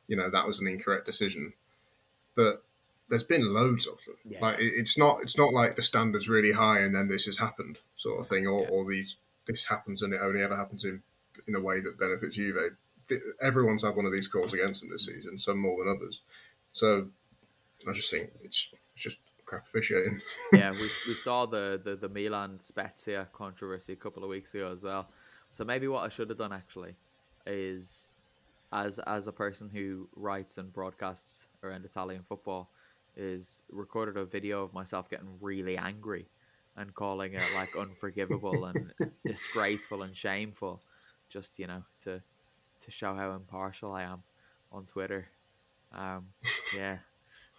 [0.08, 1.54] you know, that was an incorrect decision,
[2.36, 2.64] but
[3.12, 4.16] there's been loads of them.
[4.28, 4.39] Yeah.
[4.41, 7.38] Like it, it's not it's not like the standards really high and then this has
[7.38, 8.70] happened sort of thing, or, Yeah.
[8.70, 11.03] or these this happens and it only ever happens in
[11.47, 12.57] in a way that benefits Juve.
[13.41, 15.16] Everyone's had one of these calls against them this mm.
[15.16, 16.22] season, some more than others.
[16.72, 17.09] So
[17.88, 20.22] I just think it's, it's just crap officiating.
[20.53, 24.72] yeah, we, we saw the, the, the Milan Spezia controversy a couple of weeks ago
[24.72, 25.09] as well.
[25.49, 26.95] So maybe what I should have done actually
[27.45, 28.09] is,
[28.72, 32.70] as as a person who writes and broadcasts around Italian football,
[33.16, 36.28] is recorded a video of myself getting really angry
[36.78, 38.93] and calling it like unforgivable and
[39.26, 40.82] disgraceful and shameful,
[41.30, 42.22] just you know to
[42.82, 44.24] to show how impartial I am
[44.72, 45.28] on Twitter.
[45.93, 46.28] Um,
[46.76, 46.97] yeah,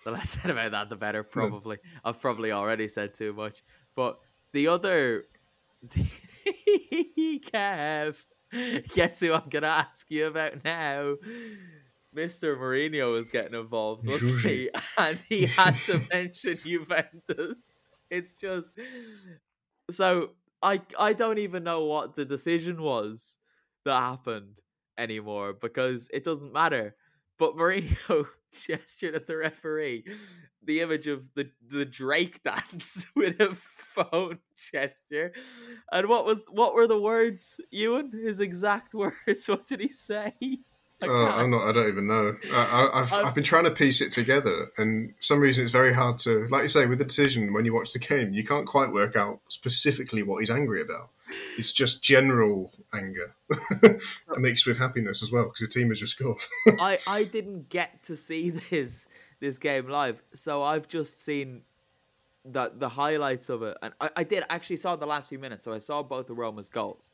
[0.05, 1.22] the less said about that, the better.
[1.30, 3.62] Probably, I've probably already said too much.
[3.94, 4.18] But
[4.53, 5.24] the other,
[7.44, 8.16] Kev,
[8.94, 11.16] guess who I'm gonna ask you about now?
[12.16, 12.56] Mr.
[12.58, 14.70] Mourinho was getting involved, wasn't he?
[14.98, 17.78] And he had to mention Juventus.
[18.10, 18.70] It's just
[19.90, 20.32] so
[20.62, 23.38] I I don't even know what the decision was
[23.84, 24.60] that happened
[24.98, 26.94] anymore because it doesn't matter.
[27.38, 30.04] But Mourinho gestured at the referee
[30.64, 34.38] the image of the the Drake dance with a phone
[34.72, 35.32] gesture.
[35.90, 38.12] And what was what were the words, Ewan?
[38.12, 39.48] His exact words.
[39.48, 40.34] What did he say?
[41.03, 41.68] I Oh, I'm not.
[41.68, 42.36] I don't even know.
[42.53, 45.92] I, I, I've, been trying to piece it together, and for some reason it's very
[45.92, 48.66] hard to, like you say, with the decision when you watch the game, you can't
[48.66, 51.11] quite work out specifically what he's angry about.
[51.59, 53.34] It's just general anger,
[54.36, 56.42] mixed with happiness as well, because the team has just scored.
[56.78, 59.09] I I didn't get to see this
[59.40, 61.62] this game live, so I've just seen
[62.44, 65.64] the the highlights of it, and I, I did actually saw the last few minutes,
[65.64, 67.11] so I saw both of Roma's goals,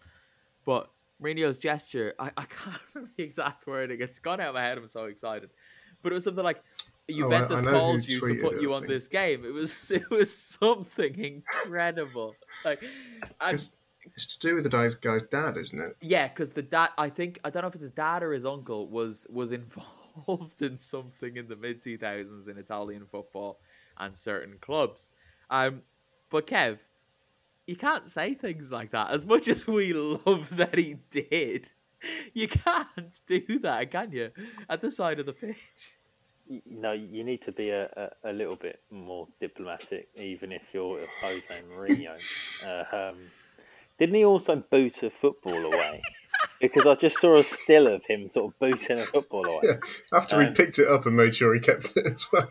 [0.64, 0.90] but
[1.22, 4.00] Mourinho's gesture, I, I can't remember the exact wording.
[4.00, 4.78] It's gone out of my head.
[4.78, 5.50] I'm so excited,
[6.02, 6.62] but it was something like.
[7.10, 9.44] Juventus Oh, know who called you to put it, you on this game.
[9.44, 12.34] It was it was something incredible.
[12.64, 12.82] Like,
[13.40, 13.72] and It's,
[14.04, 15.96] it's to do with the guy's, guy's dad, isn't it?
[16.02, 18.44] yeah, because the dad, I think, I don't know if it's his dad or his
[18.44, 23.60] uncle was was involved in something in the mid two thousands in Italian football
[23.98, 25.08] and certain clubs.
[25.50, 25.82] Um,
[26.30, 26.78] but Kev,
[27.68, 29.10] you can't say things like that.
[29.10, 31.68] As much as we love that he did,
[32.32, 34.30] you can't do that, can you?
[34.68, 35.94] At the side of the pitch.
[36.64, 40.98] No, you need to be a, a, a little bit more diplomatic, even if you're
[41.22, 42.16] Jose Mourinho.
[42.66, 43.16] Uh, um,
[43.98, 46.00] didn't he also boot a football away?
[46.60, 49.60] because I just saw a still of him sort of booting a football away.
[49.64, 49.74] Yeah.
[50.12, 52.50] After he Um, picked it up and made sure he kept it as well.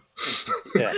[0.76, 0.94] Yeah,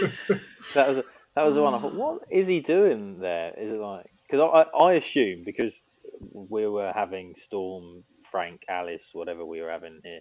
[0.76, 1.04] that was
[1.36, 1.74] that was the one.
[1.74, 3.54] I thought, what is he doing there?
[3.58, 5.84] Is it like because I, I assume because
[6.34, 10.20] we were having Storm, Frank, Alice, whatever we were having here.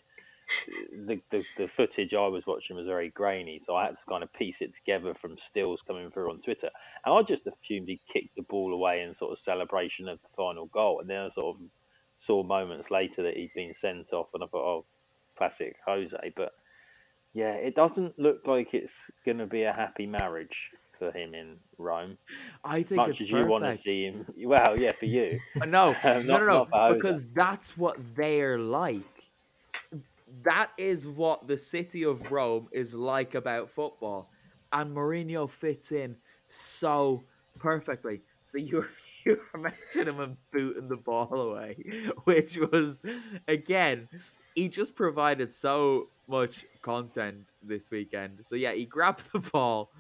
[1.07, 4.23] The, the the footage I was watching was very grainy, so I had to kind
[4.23, 6.71] of piece it together from stills coming through on Twitter.
[7.05, 10.29] And I just assumed he kicked the ball away in sort of celebration of the
[10.35, 11.63] final goal, and then I sort of
[12.17, 14.85] saw moments later that he'd been sent off, and I thought, oh,
[15.37, 16.33] classic Jose.
[16.35, 16.53] But
[17.35, 21.57] yeah, it doesn't look like it's going to be a happy marriage for him in
[21.79, 22.19] Rome.
[22.65, 25.41] I think Much it's as you want to see him, well, yeah, for you.
[25.67, 29.03] No, Um, no, not- no, for no, because that's what they're like.
[30.43, 34.31] That is what the city of Rome is like about football,
[34.73, 37.25] and Mourinho fits in so
[37.59, 38.21] perfectly.
[38.43, 38.85] So you
[39.25, 41.77] you were mentioning him and booting the ball away,
[42.25, 43.03] which was
[43.47, 44.09] again,
[44.55, 48.45] he just provided so much content this weekend.
[48.45, 49.91] So yeah, he grabbed the ball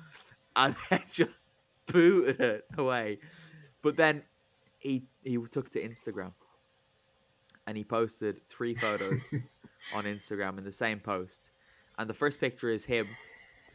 [0.58, 1.48] and then just
[1.86, 3.18] booted it away,
[3.82, 4.22] but then
[4.78, 6.32] he he took to Instagram
[7.66, 9.34] and he posted three photos
[9.94, 11.50] on Instagram in the same post.
[11.98, 13.08] And the first picture is him,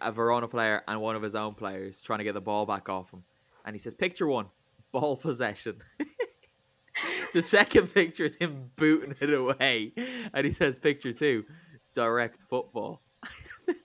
[0.02, 2.90] a Verona player, and one of his own players trying to get the ball back
[2.90, 3.24] off him.
[3.66, 4.48] And he says, Picture one,
[4.92, 5.78] ball possession.
[7.34, 9.94] the second picture is him booting it away.
[10.34, 11.46] And he says, Picture two,
[11.94, 13.02] direct football.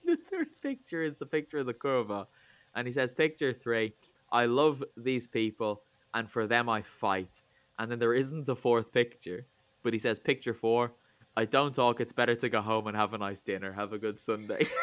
[0.05, 2.27] the third picture is the picture of the curva.
[2.75, 3.93] And he says, Picture three,
[4.31, 5.81] I love these people,
[6.13, 7.41] and for them I fight.
[7.77, 9.45] And then there isn't a fourth picture,
[9.83, 10.91] but he says, Picture four,
[11.37, 13.71] I don't talk, it's better to go home and have a nice dinner.
[13.73, 14.67] Have a good Sunday.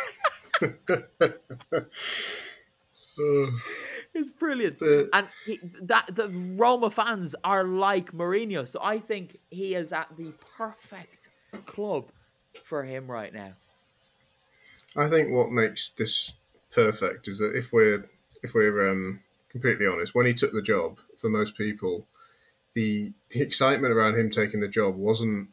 [4.15, 4.79] It's brilliant.
[4.79, 9.93] The- And he, that the Roma fans are like Mourinho, so I think he is
[9.93, 11.29] at the perfect
[11.67, 12.11] club
[12.63, 13.53] for him right now.
[14.97, 16.35] I think what makes this
[16.77, 18.09] perfect is that if we're
[18.43, 22.07] if we're um, completely honest, when he took the job, for most people,
[22.75, 25.49] the the excitement around him taking the job wasn't.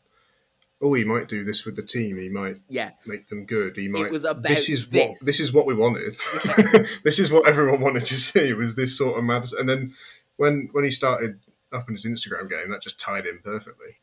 [0.85, 2.17] Oh, he might do this with the team.
[2.17, 3.77] He might Yeah, make them good.
[3.77, 4.11] He might.
[4.11, 5.07] was about this is this.
[5.07, 6.17] what this is what we wanted.
[7.05, 8.51] this is what everyone wanted to see.
[8.51, 9.53] Was this sort of madness?
[9.53, 9.93] And then
[10.35, 11.39] when when he started
[11.71, 13.95] up in his Instagram game, that just tied in perfectly.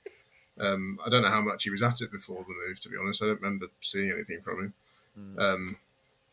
[0.59, 2.81] Um, I don't know how much he was at it before the move.
[2.81, 4.75] To be honest, I don't remember seeing anything from him.
[5.19, 5.39] Mm.
[5.39, 5.77] Um,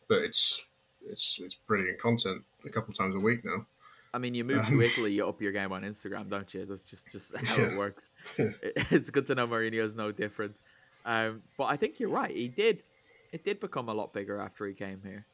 [0.08, 0.64] but it's
[1.06, 3.66] it's it's brilliant content a couple times a week now.
[4.14, 6.64] I mean, you move Um, to Italy, you up your game on Instagram, don't you?
[6.64, 8.10] That's just just how it works.
[8.38, 10.56] It's good to know Mourinho's no different.
[11.04, 12.34] Um, but I think you're right.
[12.34, 12.84] He did.
[13.32, 15.26] It did become a lot bigger after he came here.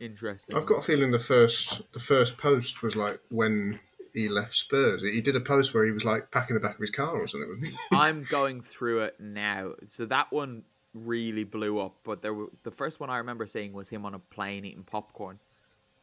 [0.00, 0.56] Interesting.
[0.56, 3.80] I've got a feeling the first the first post was like when
[4.14, 5.02] he left Spurs.
[5.02, 7.26] He did a post where he was like packing the back of his car or
[7.26, 7.72] something.
[7.92, 9.72] I'm going through it now.
[9.86, 10.62] So that one
[11.04, 11.96] really blew up.
[12.04, 14.84] But there, were, the first one I remember seeing was him on a plane eating
[14.84, 15.38] popcorn,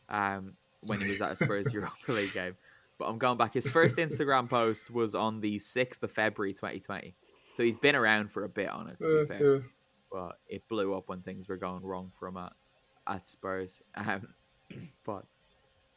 [0.10, 0.54] um,
[0.88, 2.56] when he was at a Spurs Europa League game.
[2.98, 3.54] But I'm going back.
[3.54, 7.14] His first Instagram post was on the sixth of February, 2020.
[7.52, 9.00] So he's been around for a bit on it.
[9.02, 9.62] To Uh, be fair, yeah.
[10.12, 12.54] but it blew up when things were going wrong for him at,
[13.08, 13.82] at Spurs.
[13.96, 14.28] Um,
[15.06, 15.26] but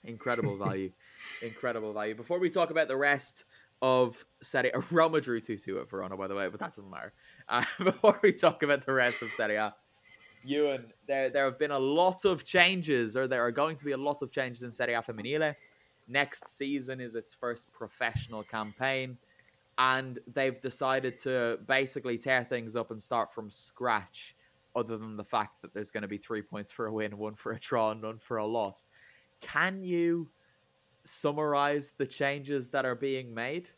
[0.05, 0.91] incredible value,
[1.43, 2.15] incredible value.
[2.15, 3.45] Before we talk about the rest
[3.83, 6.91] of Serie A, Roma drew 2 2 at Verona, by the way, but that doesn't
[6.91, 7.13] matter.
[7.49, 9.75] Uh, before we talk about the rest of Serie A,
[10.45, 13.93] Ewan, there, there have been a lot of changes, or there are going to be
[13.93, 15.55] a lot of changes in Serie A Femminile.
[16.07, 19.19] Next season is its first professional campaign,
[19.77, 24.35] and they've decided to basically tear things up and start from scratch,
[24.75, 27.35] other than the fact that there's going to be three points for a win, one
[27.35, 28.87] for a draw, and none for a loss.
[29.41, 30.31] Can you
[31.09, 33.71] summarize the changes that are being made?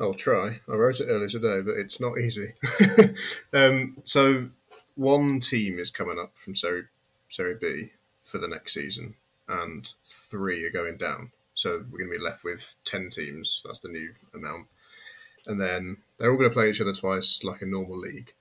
[0.00, 0.60] I'll try.
[0.68, 2.54] I wrote it earlier today, but it's not easy.
[3.52, 4.50] um, so
[4.94, 6.84] one team is coming up from Serie,
[7.28, 7.92] Serie B
[8.22, 9.14] for the next season,
[9.48, 11.32] and three are going down.
[11.54, 13.62] So we're going to be left with ten teams.
[13.64, 14.68] That's the new amount,
[15.46, 18.32] and then they're all going to play each other twice, like a normal league.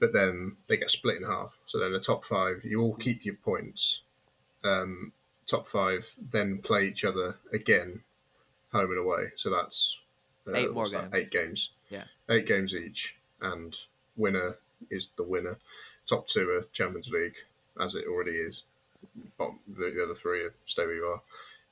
[0.00, 1.58] But then they get split in half.
[1.66, 4.02] So then the top five, you all keep your points.
[4.62, 5.12] Um,
[5.46, 8.02] top five then play each other again,
[8.72, 9.32] home and away.
[9.36, 10.00] So that's
[10.46, 11.10] uh, Eight more what's that?
[11.12, 11.14] games.
[11.26, 11.70] Eight games.
[11.90, 12.04] Yeah.
[12.28, 13.76] Eight games each, and
[14.16, 14.56] winner
[14.90, 15.58] is the winner.
[16.06, 17.36] Top two are Champions League,
[17.80, 18.64] as it already is.
[19.38, 21.22] Bottom, the, the other three are stay where you are.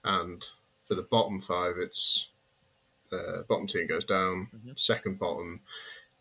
[0.05, 0.45] And
[0.87, 2.29] for the bottom five, it's
[3.12, 4.49] uh, bottom team goes down.
[4.55, 4.79] Mhm.
[4.79, 5.61] Second bottom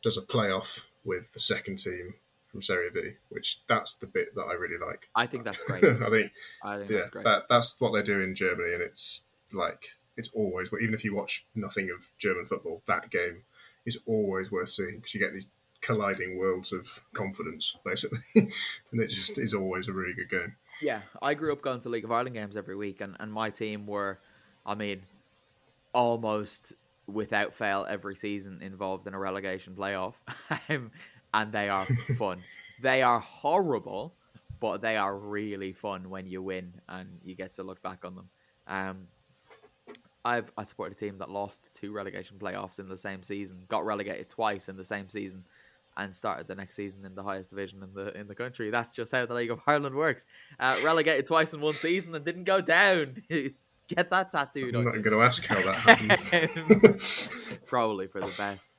[0.01, 2.15] does a playoff with the second team
[2.53, 5.09] from Serie B, which that's the bit that I really like.
[5.15, 5.83] I think that's great.
[5.83, 6.31] I think
[6.63, 7.25] I think yeah, that's great.
[7.25, 11.15] that that's what they do in Germany, and it's like it's always even if you
[11.15, 13.43] watch nothing of German football, that game
[13.85, 15.47] is always worth seeing because you get these
[15.81, 20.55] colliding worlds of confidence, basically, and it just is always a really good game.
[20.79, 23.49] Yeah, I grew up going to League of Ireland games every week, and, and my
[23.49, 24.19] team were,
[24.65, 25.01] I mean,
[25.91, 26.73] almost
[27.05, 30.15] without fail every season involved in a relegation playoff,
[30.69, 30.91] um,
[31.33, 31.85] and they are
[32.17, 32.39] fun.
[32.81, 34.13] they are horrible,
[34.59, 38.15] but they are really fun when you win and you get to look back on
[38.15, 38.29] them.
[38.67, 39.07] Um,
[40.25, 43.85] I've I support a team that lost two relegation playoffs in the same season, got
[43.85, 45.43] relegated twice in the same season,
[45.97, 48.69] and started the next season in the highest division in the in the country.
[48.69, 50.25] That's just how the League of Ireland works.
[50.59, 53.23] Uh, relegated twice in one season and didn't go down.
[53.89, 54.75] Get that tattooed.
[54.75, 55.75] I'm not going to ask how that
[56.31, 57.01] happened.
[57.65, 58.73] Probably for the best,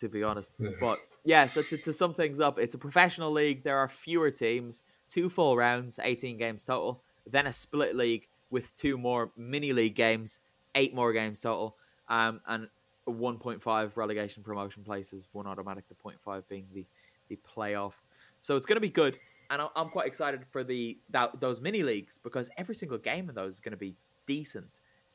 [0.00, 0.54] to be honest.
[0.80, 3.62] But yeah, so to, to sum things up, it's a professional league.
[3.62, 8.74] There are fewer teams, two full rounds, 18 games total, then a split league with
[8.74, 10.40] two more mini league games,
[10.74, 11.76] eight more games total,
[12.08, 12.68] um, and
[13.08, 16.86] 1.5 relegation promotion places, one automatic, the 0.5 being the,
[17.28, 17.94] the playoff.
[18.40, 19.18] So it's going to be good.
[19.50, 23.34] And I'm quite excited for the that, those mini leagues because every single game of
[23.34, 23.96] those is going to be
[24.26, 24.68] decent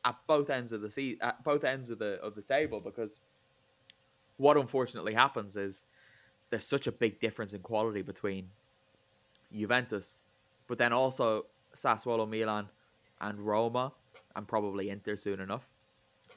[0.04, 3.20] at both ends of the sea at both ends of the of the table because
[4.38, 5.86] what unfortunately happens is
[6.50, 8.50] there's such a big difference in quality between
[9.54, 10.24] Juventus,
[10.68, 12.70] but then also Sassuolo, Milan,
[13.22, 13.94] and Roma,
[14.36, 15.68] and probably Inter soon enough,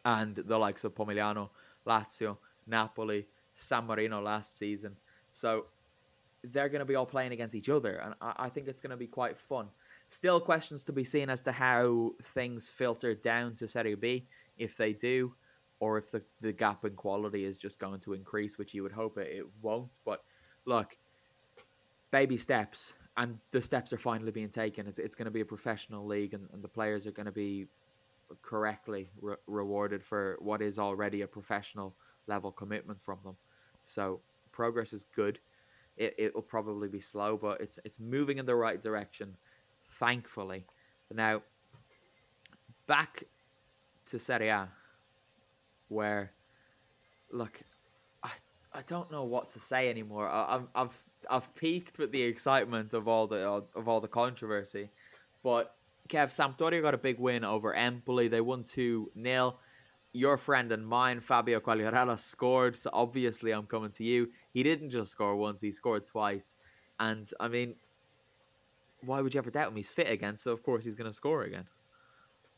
[0.05, 1.51] and the likes of Pomigliano,
[1.87, 2.37] Lazio,
[2.67, 3.27] Napoli,
[3.57, 4.97] San Marino last season.
[5.33, 5.67] So
[6.43, 8.91] they're going to be all playing against each other, and I, I think it's going
[8.91, 9.69] to be quite fun.
[10.07, 14.27] Still, questions to be seen as to how things filter down to Serie B,
[14.57, 15.35] if they do,
[15.81, 18.93] or if the, the gap in quality is just going to increase, which you would
[18.93, 19.89] hope it, it won't.
[20.05, 20.23] But
[20.65, 20.97] look,
[22.11, 24.87] baby steps, and the steps are finally being taken.
[24.87, 27.33] It's, it's going to be a professional league, and, and the players are going to
[27.33, 27.67] be
[28.43, 31.95] correctly re- rewarded for what is already a professional
[32.27, 33.37] level commitment from them.
[33.85, 34.21] So
[34.53, 35.39] progress is good.
[35.97, 39.37] it it'll probably be slow, but it's it's moving in the right direction,
[39.99, 40.67] thankfully.
[41.13, 41.43] Now,
[42.87, 43.25] back
[44.07, 44.69] to Serie A,
[45.89, 46.33] where,
[47.31, 47.61] look,
[48.23, 48.31] I
[48.73, 50.29] I don't know what to say anymore.
[50.29, 53.39] I, I've I've I've peaked with the excitement of all the
[53.75, 54.91] of all the controversy,
[55.43, 55.75] but
[56.09, 58.29] Kev Sampdoria got a big win over Empoli.
[58.29, 59.59] They won two 0
[60.13, 62.77] your friend and mine, Fabio Quagliarella, scored.
[62.77, 64.31] So obviously, I'm coming to you.
[64.53, 66.57] He didn't just score once; he scored twice.
[66.99, 67.77] And I mean,
[69.05, 69.77] why would you ever doubt him?
[69.77, 71.67] He's fit again, so of course he's going to score again.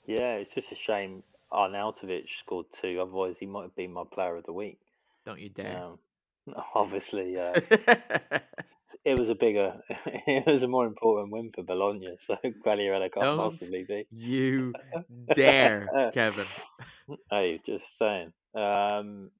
[0.06, 1.22] Yeah, it's just a shame
[1.52, 3.00] Arnautovic scored two.
[3.00, 4.78] Otherwise, he might have been my player of the week.
[5.26, 5.76] Don't you dare!
[5.84, 5.98] Um,
[6.74, 7.60] obviously, uh,
[9.04, 12.16] it was a bigger, it was a more important win for Bologna.
[12.22, 14.06] So Quagliarella can't Don't possibly be.
[14.10, 14.72] you
[15.34, 16.46] dare, Kevin.
[17.30, 18.32] Hey, just saying.
[18.54, 19.30] Um,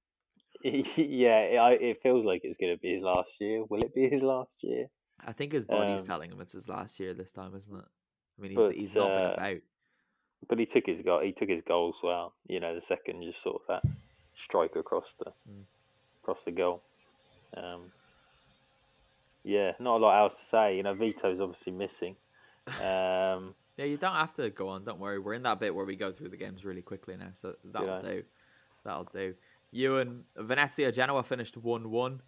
[0.63, 3.65] yeah, it, I, it feels like it's going to be his last year.
[3.69, 4.87] Will it be his last year?
[5.25, 7.85] I think his body's Um, telling him it's his last year this time, isn't it?
[8.39, 9.57] I mean, he's But, he's not been uh, about.
[10.49, 11.21] But he took his goal.
[11.21, 12.33] He took his goals well.
[12.49, 13.91] You know, the second just sort of that
[14.35, 15.65] strike across the Mm.
[16.23, 16.83] across the goal.
[17.57, 17.93] Um,
[19.45, 20.77] yeah, not a lot else to say.
[20.77, 22.17] You know, Vito's obviously missing.
[22.83, 24.85] Um, Yeah, you don't have to go on.
[24.85, 25.19] Don't worry.
[25.19, 28.03] We're in that bit where we go through the games really quickly now, so that'll
[28.03, 28.23] do.
[28.85, 29.35] That'll do.
[29.73, 32.21] You and Venezia Genoa finished one-one,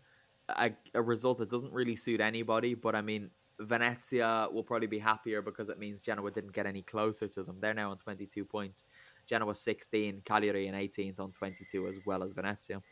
[0.48, 2.74] a, a result that doesn't really suit anybody.
[2.74, 3.30] But I mean,
[3.62, 7.58] Venezia will probably be happier because it means Genoa didn't get any closer to them.
[7.60, 8.84] They're now on twenty-two points.
[9.26, 12.82] Genoa sixteen, Cagliari in eighteenth on twenty-two, as well as Venezia.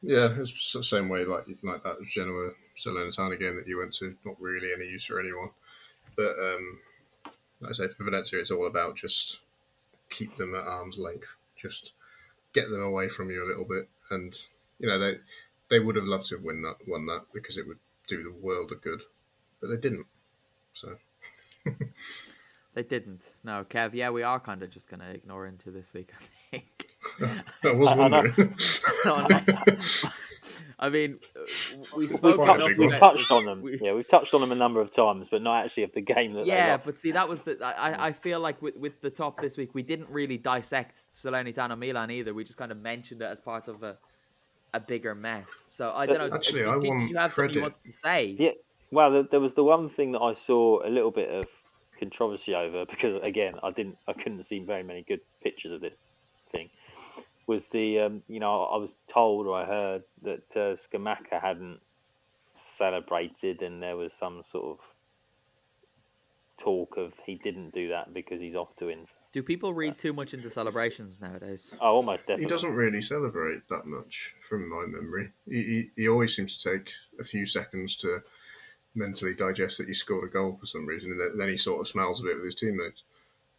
[0.00, 4.16] Yeah, it's the same way like like that Genoa Salernitana game that you went to.
[4.24, 5.50] Not really any use for anyone,
[6.16, 6.78] but um,
[7.60, 9.40] like I say, for Venezia, it's all about just
[10.08, 11.92] keep them at arm's length, just
[12.52, 14.34] get them away from you a little bit, and
[14.78, 15.18] you know they
[15.68, 17.78] they would have loved to have win that won that because it would
[18.08, 19.02] do the world a good,
[19.60, 20.06] but they didn't.
[20.72, 20.96] So
[22.74, 23.34] They didn't.
[23.44, 23.92] No, Kev.
[23.94, 26.10] Yeah, we are kind of just gonna ignore Inter this week.
[26.52, 26.88] I think.
[27.64, 28.22] I was I- I know.
[28.22, 28.56] wondering.
[30.80, 31.40] I mean, uh,
[31.96, 33.64] we we've, touched, we've touched on them.
[33.80, 36.34] Yeah, we've touched on them a number of times, but not actually of the game
[36.34, 36.84] that they Yeah, lost.
[36.84, 37.58] but see, that was the.
[37.64, 40.94] I, I- I feel like with, with the top this week, we didn't really dissect
[41.12, 42.32] Salernitana Milan either.
[42.32, 43.98] We just kind of mentioned it as part of a
[44.74, 45.64] a bigger mess.
[45.68, 46.34] So I don't know.
[46.34, 47.74] Actually, did, I did want you have something you credit.
[47.74, 48.36] wanted to say?
[48.38, 48.50] Yeah.
[48.90, 51.46] Well, there, there was the one thing that I saw a little bit of
[51.98, 55.94] controversy over because again, I didn't, I couldn't see very many good pictures of this
[56.52, 56.70] thing.
[57.46, 61.80] Was the, um, you know, I was told or I heard that uh, Scamacca hadn't
[62.54, 64.78] celebrated, and there was some sort of
[66.58, 69.12] talk of he didn't do that because he's off to Inter.
[69.32, 71.72] Do people read too much into celebrations nowadays?
[71.80, 72.44] Oh, almost definitely.
[72.44, 75.30] He doesn't really celebrate that much, from my memory.
[75.48, 76.90] He, he, he always seems to take
[77.20, 78.22] a few seconds to
[78.94, 81.80] mentally digest that he scored a goal for some reason, and then, then he sort
[81.80, 83.02] of smiles a bit with his teammates.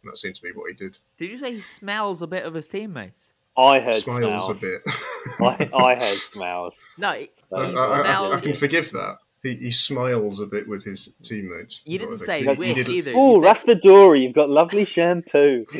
[0.02, 0.98] And that seems to be what he did.
[1.18, 3.32] Did you say he smells a bit of his teammates?
[3.58, 4.62] I heard Smiles smells.
[4.62, 4.82] a bit.
[5.40, 6.80] I, I heard smells.
[6.96, 9.18] No, he, I- he I, I- I can forgive that.
[9.42, 11.82] He, he smiles a bit with his teammates.
[11.86, 12.58] You didn't I say think.
[12.58, 13.12] with did- either.
[13.14, 15.64] Oh, said Raspadori, you've got lovely shampoo.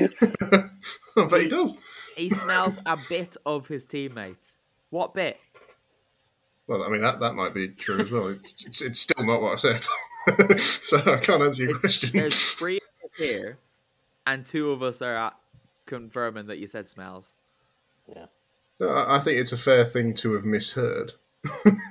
[1.16, 1.74] I bet he does.
[2.16, 4.56] he smells a bit of his teammates.
[4.88, 5.38] What bit?
[6.66, 8.28] Well, I mean, that, that might be true as well.
[8.28, 10.58] It's, it's, it's still not what I said.
[10.60, 12.10] so I can't answer your question.
[12.12, 13.58] There's three of us here,
[14.26, 15.34] and two of us are at
[15.86, 17.34] confirming that you said smells.
[18.78, 21.12] No, I I think it's a fair thing to have misheard.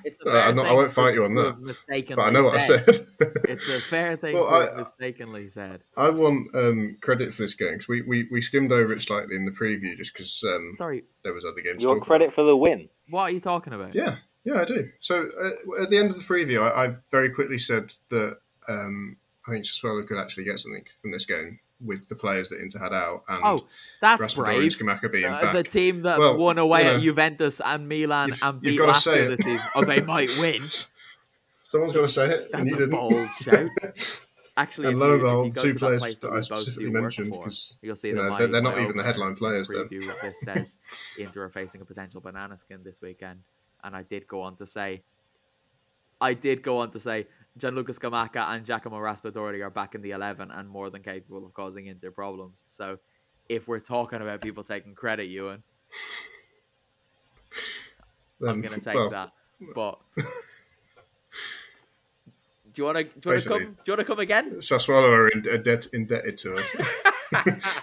[0.06, 1.60] It's a Uh, fair I'm not- I won't fight you on that.
[1.60, 2.84] Mistakenly But I know what I said.
[3.50, 5.84] It's a fair thing Well, to I- have mistakenly said.
[5.97, 9.36] I want um, credit for this game because we, we, we skimmed over it slightly
[9.36, 11.78] in the preview just because um, Sorry, there was other games.
[11.82, 12.89] Your You want talk credit for the win?
[13.10, 13.93] what are you talking about?
[13.93, 13.95] about.
[13.95, 14.89] Yeah, yeah, I do.
[15.00, 18.38] So uh, at the end of the preview, I, I very quickly said that
[18.68, 22.59] um, I think Sassuolo could actually get something from this game with the players that
[22.59, 23.67] Inter had out and Oh,
[24.01, 25.11] that's Raspadori brave.
[25.11, 28.80] Being Uh, the team that Well, won away you at Juventus and Milan and beat
[28.80, 29.39] Lazio it.
[29.43, 29.61] this.
[29.75, 30.61] Oh, they might win.
[31.63, 33.69] Someone's got to say it, That's a bold shout.
[34.57, 37.95] Actually, and lo you, and behold, two players that that I specifically mentioned because you'll
[37.95, 39.69] see you that know, they're, they're not even the headline players.
[39.69, 40.75] Then this says
[41.17, 43.39] Inter are facing a potential banana skin this weekend,
[43.86, 45.01] and I did go on to say,
[46.19, 47.27] I did go on to say
[47.60, 51.53] Gianluca Scamacca and Giacomo Raspadori are back in the eleven and more than capable of
[51.53, 52.64] causing Inter problems.
[52.68, 52.99] So,
[53.47, 55.64] if we're talking about people taking credit, Ewan,
[58.47, 59.32] I'm gonna take well, that.
[59.76, 60.24] But do
[62.78, 63.03] you want to?
[63.03, 63.60] Do you want to come?
[63.60, 64.55] Do you want to come again?
[64.55, 66.70] Sassuolo are in, a debt, indebted to us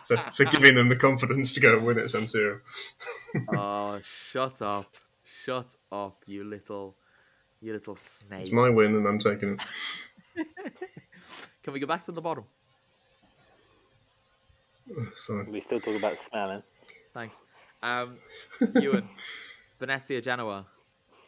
[0.06, 2.60] for, for giving them the confidence to go and win at San Siro.
[3.54, 4.94] oh, shut up!
[5.22, 6.96] Shut up, you little
[7.60, 8.42] You little snake.
[8.42, 9.58] It's my win, and I'm taking
[10.36, 10.46] it.
[11.62, 12.44] Can we go back to the bottom?
[15.26, 15.50] Fine.
[15.50, 16.62] We still talk about smelling.
[17.14, 17.42] Thanks.
[17.82, 18.18] Um,
[18.80, 19.08] Ewan,
[19.78, 20.66] Venezia Genoa.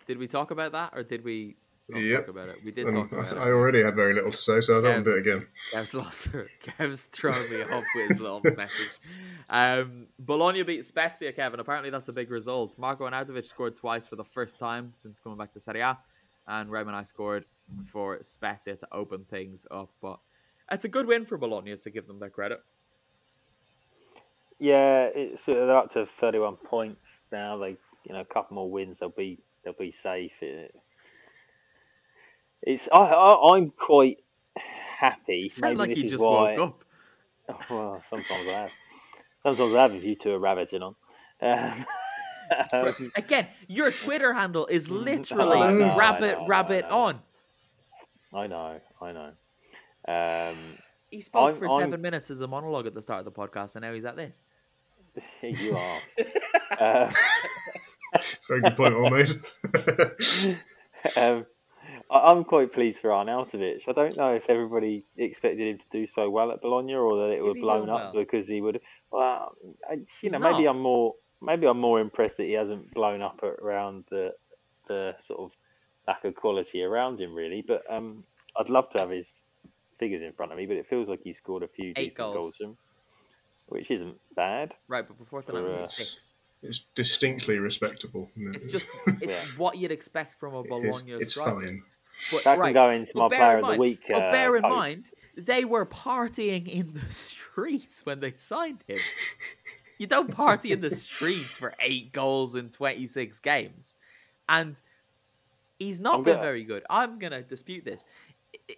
[0.07, 1.57] Did we talk about that, or did we
[1.89, 2.21] not Yep.
[2.21, 2.57] talk about it?
[2.65, 3.39] We did Um, talk about it.
[3.39, 5.47] I already had very little to say, so I don't want to do it again.
[5.73, 6.49] Kev's lost her.
[6.63, 8.91] Kev's thrown me off with his little message.
[9.51, 11.61] Um, Bologna beat Spezia, Kevin.
[11.61, 12.79] Apparently, that's a big result.
[12.79, 15.99] Marco Arnautovic scored twice for the first time since coming back to Serie A,
[16.49, 17.47] and Rey Manaj scored
[17.85, 19.91] for Spezia to open things up.
[20.03, 20.21] But
[20.73, 22.61] it's a good win for Bologna to give them their credit.
[24.59, 27.59] Yeah, it's uh, they're up to 31 points now.
[27.59, 30.43] They, you know, a couple more wins, they'll be they'll be safe.
[30.43, 30.75] It,
[32.63, 34.19] it's I, I I'm quite
[34.57, 35.37] happy.
[35.39, 36.31] You sound Maybe like you just why.
[36.31, 36.85] woke up.
[37.71, 38.73] Well, sometimes I have.
[39.43, 40.95] Sometimes I have if you two are rabbiting on.
[41.41, 41.87] Um,
[43.17, 46.99] Again, your Twitter handle is literally I know, I rabbit know, rabbit know.
[46.99, 47.21] on.
[48.35, 49.31] I know, I know.
[50.07, 50.57] Um,
[51.11, 53.33] He spoke I'm- for I'm- 7 minutes as a monologue at the start of the
[53.33, 54.41] podcast, and now he's at this.
[55.43, 55.99] you are.
[56.79, 57.13] Uh,
[58.47, 59.29] Very good point, well made.
[61.17, 61.47] um,
[62.11, 63.89] I- I'm quite pleased for Arnautovic.
[63.89, 67.35] I don't know if everybody expected him to do so well at Bologna, or that
[67.35, 68.25] it was he blown up well?
[68.25, 68.81] because he would.
[69.11, 69.55] Well,
[69.89, 70.71] I, you He's know, maybe not.
[70.77, 74.35] I'm more maybe I'm more impressed that he hasn't blown up around the
[74.87, 75.53] the sort of
[76.07, 77.63] lack of quality around him, really.
[77.67, 78.25] But um,
[78.59, 79.31] I'd love to have his
[79.99, 82.17] figures in front of me, but it feels like he scored a few Eight decent
[82.17, 82.61] goals, goals.
[82.61, 82.77] him,
[83.67, 84.75] which isn't bad.
[84.89, 86.35] Right, but before tonight was For, uh, six.
[86.63, 88.31] it's distinctly respectable.
[88.37, 89.45] It's just it's Yeah.
[89.59, 91.61] what you'd expect from a Bologna it's striker.
[91.67, 91.83] fine.
[92.33, 94.01] But, That right, can go into my player in of the mind- week.
[94.09, 94.75] But uh, bear in post.
[94.75, 95.05] mind,
[95.37, 98.99] they were partying in the streets when they signed him.
[99.99, 103.97] You don't party in the streets for eight goals in 26 games.
[104.49, 104.81] And
[105.79, 106.85] he's not I'm been gonna- very good.
[106.89, 108.05] I'm going to dispute this.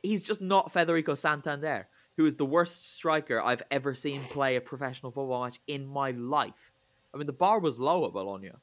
[0.02, 4.60] He's just not Federico Santander, who is the worst striker I've ever seen play a
[4.60, 6.72] professional football match in my life.
[7.14, 8.50] I mean, the bar was low at Bologna.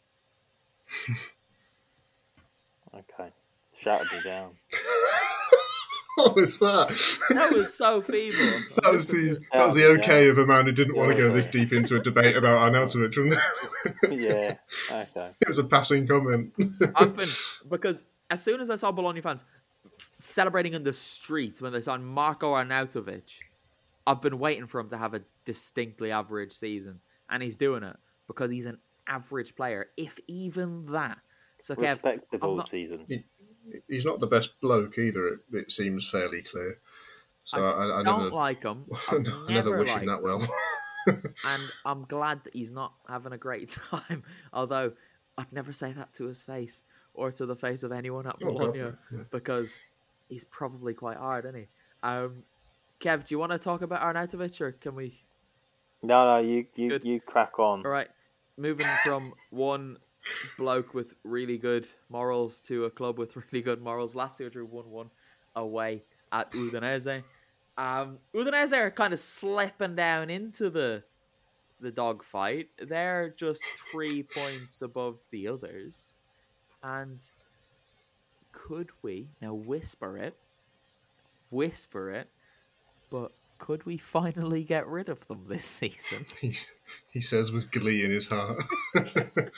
[2.93, 3.29] Okay,
[3.79, 4.51] shouted me down.
[6.17, 6.89] what was that?
[7.29, 8.37] That was so feeble.
[8.83, 11.31] That was the that was the okay of a man who didn't want to go
[11.31, 13.15] this deep into a debate about Arnautovic.
[14.01, 14.55] wasn't yeah.
[14.89, 15.31] Okay.
[15.41, 16.53] it was a passing comment.
[16.95, 17.29] I've been
[17.69, 19.43] because as soon as I saw Bologna fans
[20.19, 23.39] celebrating in the streets when they signed Marco Arnautovic,
[24.05, 27.97] I've been waiting for him to have a distinctly average season, and he's doing it
[28.27, 31.19] because he's an average player, if even that.
[31.61, 33.05] So, Kev, Respectable not- season.
[33.87, 35.27] He's not the best bloke either.
[35.27, 36.79] It, it seems fairly clear.
[37.43, 38.83] So I, I, I don't never, like him.
[39.09, 40.45] I never, never wish him that well.
[41.07, 44.23] and I'm glad that he's not having a great time.
[44.51, 44.91] Although
[45.37, 48.51] I'd never say that to his face or to the face of anyone at Oh,
[48.51, 49.19] Bologna no, yeah.
[49.31, 49.79] because
[50.29, 51.67] he's probably quite hard, isn't he?
[52.03, 52.43] Um,
[52.99, 55.23] Kev, do you want to talk about Arnautovic or can we?
[56.03, 57.03] No, no, you you, Good.
[57.05, 57.85] you crack on.
[57.85, 58.09] All right,
[58.57, 59.97] moving from one
[60.57, 64.13] bloke with really good morals to a club with really good morals.
[64.13, 65.09] Lazio drew one-one
[65.55, 67.23] away at Udinese.
[67.77, 71.03] Um, Udinese are kind of slipping down into the
[71.79, 72.69] the dogfight.
[72.79, 76.15] They're just three points above the others,
[76.81, 77.19] and
[78.51, 80.35] could we now whisper it?
[81.51, 82.27] Whisper it,
[83.11, 86.25] but could we finally get rid of them this season?
[86.41, 86.55] he,
[87.11, 88.63] he says with glee in his heart.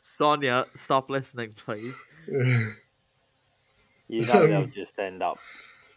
[0.00, 2.02] Sonia, stop listening, please.
[2.28, 5.38] You know they'll Um, just end up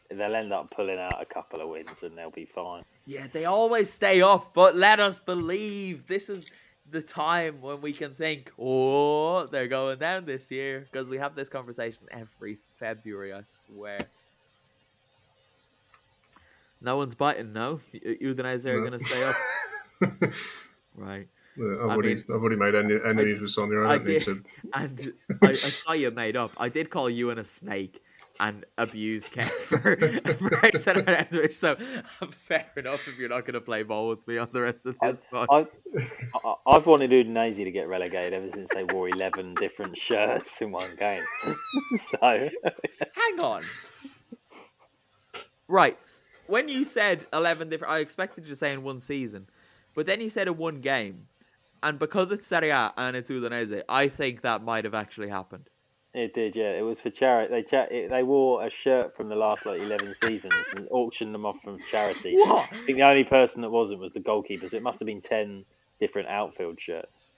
[0.09, 2.83] they'll end up pulling out a couple of wins and they'll be fine.
[3.05, 6.49] Yeah, they always stay up, but let us believe this is
[6.89, 11.35] the time when we can think, oh, they're going down this year because we have
[11.35, 13.33] this conversation every February.
[13.33, 13.99] I swear.
[16.81, 17.53] No one's biting.
[17.53, 18.87] No, U- Udinese are No.
[18.89, 19.35] going to stay up.
[20.95, 21.27] right.
[21.57, 23.81] Yeah, I've, I already, mean, I've already made any enemies with Sonia.
[23.81, 24.43] I I don't need did, to.
[24.75, 25.13] and
[25.43, 26.51] I, I saw you made up.
[26.57, 28.01] I did call you and a snake
[28.39, 31.75] and abuse Kev for for saying Arnautovic, so
[32.29, 34.95] fair enough if you're not going to play ball with me on the rest of
[35.01, 35.47] this pod.
[35.49, 35.65] I,
[36.45, 40.71] I I've wanted Udinese to get relegated ever since they wore eleven different shirts in
[40.71, 41.23] one game.
[42.11, 43.63] so Hang on.
[45.67, 45.97] Right.
[46.47, 49.47] When you said 11 different, I expected you to say in one season,
[49.93, 51.27] but then you said in one game.
[51.83, 55.69] And because it's Serie A and it's Udinese, I think that might have actually happened.
[56.13, 56.71] it did, yeah.
[56.71, 57.53] It was for charity.
[57.53, 61.33] They cha- it, they wore a shirt from the last like eleven seasons and auctioned
[61.35, 62.33] them off from charity.
[62.35, 62.67] What?
[62.71, 64.67] I think the only person that wasn't was the goalkeeper.
[64.67, 65.65] So it must have been ten
[65.99, 67.29] different outfield shirts.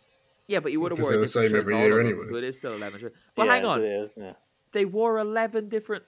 [0.47, 2.19] Yeah, but you would have worn the same every year anyway.
[2.29, 2.99] So it is still 11.
[3.01, 3.17] shirts.
[3.35, 3.77] But yeah, hang on.
[3.79, 4.33] so it is, yeah.
[4.71, 6.05] they wore eleven different.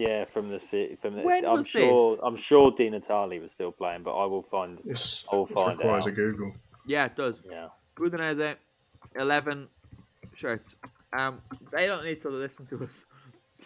[0.00, 0.96] Yeah, from the city.
[1.02, 2.12] From the, When I'm was sure.
[2.12, 2.20] this?
[2.22, 4.78] I'm sure Di Natale was still playing, but I will find.
[4.82, 6.08] This, I'll this find requires out.
[6.08, 6.52] a Google.
[6.86, 7.42] Yeah, it does.
[7.46, 7.68] Yeah.
[7.98, 8.56] Udinese,
[9.16, 9.68] eleven
[10.34, 10.76] shirts.
[11.12, 13.04] Um, they don't need to listen to us.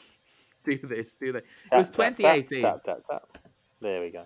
[0.64, 1.14] Do this?
[1.14, 1.38] Do they?
[1.38, 2.62] It was Tap, tap, 2018.
[2.62, 3.42] Tap, tap, tap, tap.
[3.80, 4.24] There we go.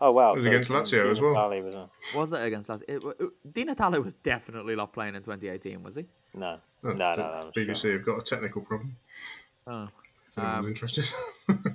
[0.00, 0.28] Oh wow!
[0.28, 1.32] It was against Lazio as well.
[1.34, 1.88] Was on.
[2.14, 2.82] Was it against Lazio?
[2.86, 6.06] It, it, Di Natale was definitely not playing in 2018, was he?
[6.34, 7.50] No, Oh, no, no, no.
[7.56, 7.92] BBC sure.
[7.94, 8.96] have got a technical problem.
[9.66, 9.88] Oh.
[10.38, 11.04] Anyone's Um, interested.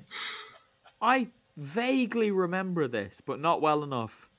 [1.02, 4.30] I vaguely remember this, but not well enough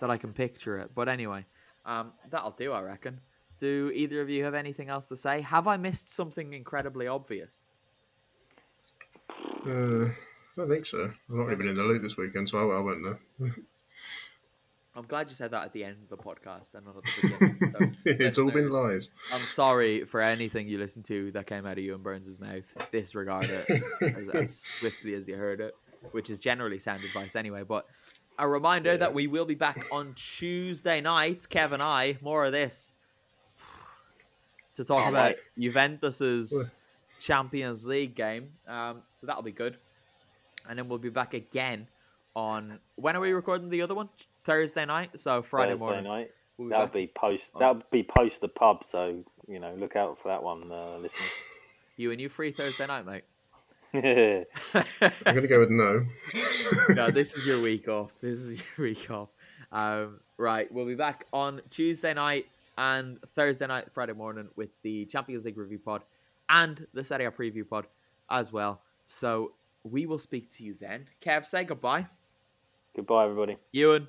[0.00, 0.90] that I can picture it.
[0.94, 1.46] But anyway,
[1.84, 3.20] um, that'll do, I reckon.
[3.58, 5.40] Do either of you have anything else to say?
[5.42, 7.66] Have I missed something incredibly obvious?
[9.66, 10.12] uh, I
[10.56, 11.04] don't think so.
[11.04, 13.16] I've not really been in the loop this weekend, so I, I won't know.
[14.94, 17.28] I'm glad you said that at the end of the podcast and not at the
[17.28, 17.72] beginning.
[17.72, 19.10] So, it's all been lies.
[19.32, 22.64] I'm sorry for anything you listened to that came out of you and Burns' mouth.
[22.90, 25.76] Disregard it as, as swiftly as you heard it,
[26.10, 27.62] which is generally sound advice anyway.
[27.62, 27.86] But
[28.36, 32.18] a reminder that we will be back on Tuesday night, Kev and I.
[32.20, 32.92] More of this
[34.74, 35.38] to talk Can't about wait.
[35.58, 36.68] Juventus's
[37.20, 38.48] Champions League game.
[38.66, 39.76] Um, so that'll be good.
[40.68, 41.86] And then we'll be back again
[42.34, 44.08] on when are we recording the other one?
[44.44, 45.18] Thursday night.
[45.20, 46.04] So Friday Thursday morning.
[46.04, 46.30] night.
[46.58, 46.92] We'll That'll back.
[46.94, 47.52] be post.
[47.54, 48.84] on- That'll be post the pub.
[48.84, 51.30] So you know, look out for that one, uh, listeners.
[51.96, 53.24] You and you free Thursday night, mate.
[53.92, 54.44] I'm
[55.24, 56.06] going to go with no.
[56.94, 58.10] no, this is your week off.
[58.20, 59.28] This is your week off.
[59.72, 62.46] Um, right, we'll be back on Tuesday night
[62.78, 66.02] and Thursday night, Friday morning with the Champions League review pod
[66.48, 67.86] and the Serie A preview pod
[68.30, 68.80] as well.
[69.06, 71.08] So we will speak to you then.
[71.20, 72.06] Kev, say goodbye.
[72.94, 73.56] Goodbye, everybody.
[73.72, 74.08] Ewan,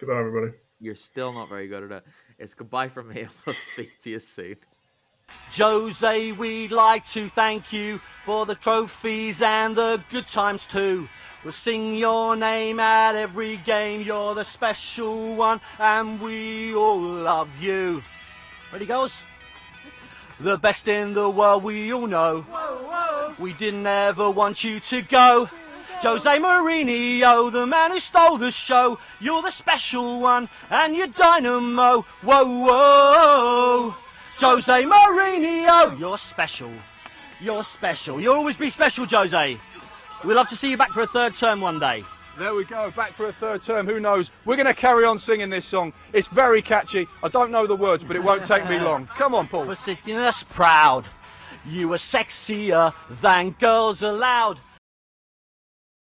[0.00, 0.52] Goodbye, everybody.
[0.80, 2.04] you're still not very good at it.
[2.38, 3.26] It's goodbye from me.
[3.46, 4.56] We'll speak to you soon.
[5.52, 11.06] Jose, we'd like to thank you for the trophies and the good times too.
[11.44, 14.00] We'll sing your name at every game.
[14.00, 18.02] You're the special one, and we all love you.
[18.72, 19.18] Ready goes.
[20.40, 22.46] The best in the world, we all know.
[23.38, 25.50] We didn't ever want you to go.
[26.02, 28.98] Jose Mourinho, the man who stole the show.
[29.20, 32.06] You're the special one, and you're dynamo.
[32.22, 33.94] Whoa, whoa.
[34.38, 36.72] Jose Mourinho, you're special.
[37.40, 38.20] You're special.
[38.20, 39.60] You'll always be special, Jose.
[40.24, 42.04] We'd love to see you back for a third term one day.
[42.38, 43.86] There we go, back for a third term.
[43.86, 44.30] Who knows?
[44.46, 45.92] We're going to carry on singing this song.
[46.14, 47.06] It's very catchy.
[47.22, 49.06] I don't know the words, but it won't take me long.
[49.16, 49.66] Come on, Paul.
[49.66, 49.80] But
[50.48, 51.04] proud.
[51.66, 54.58] You were sexier than girls allowed.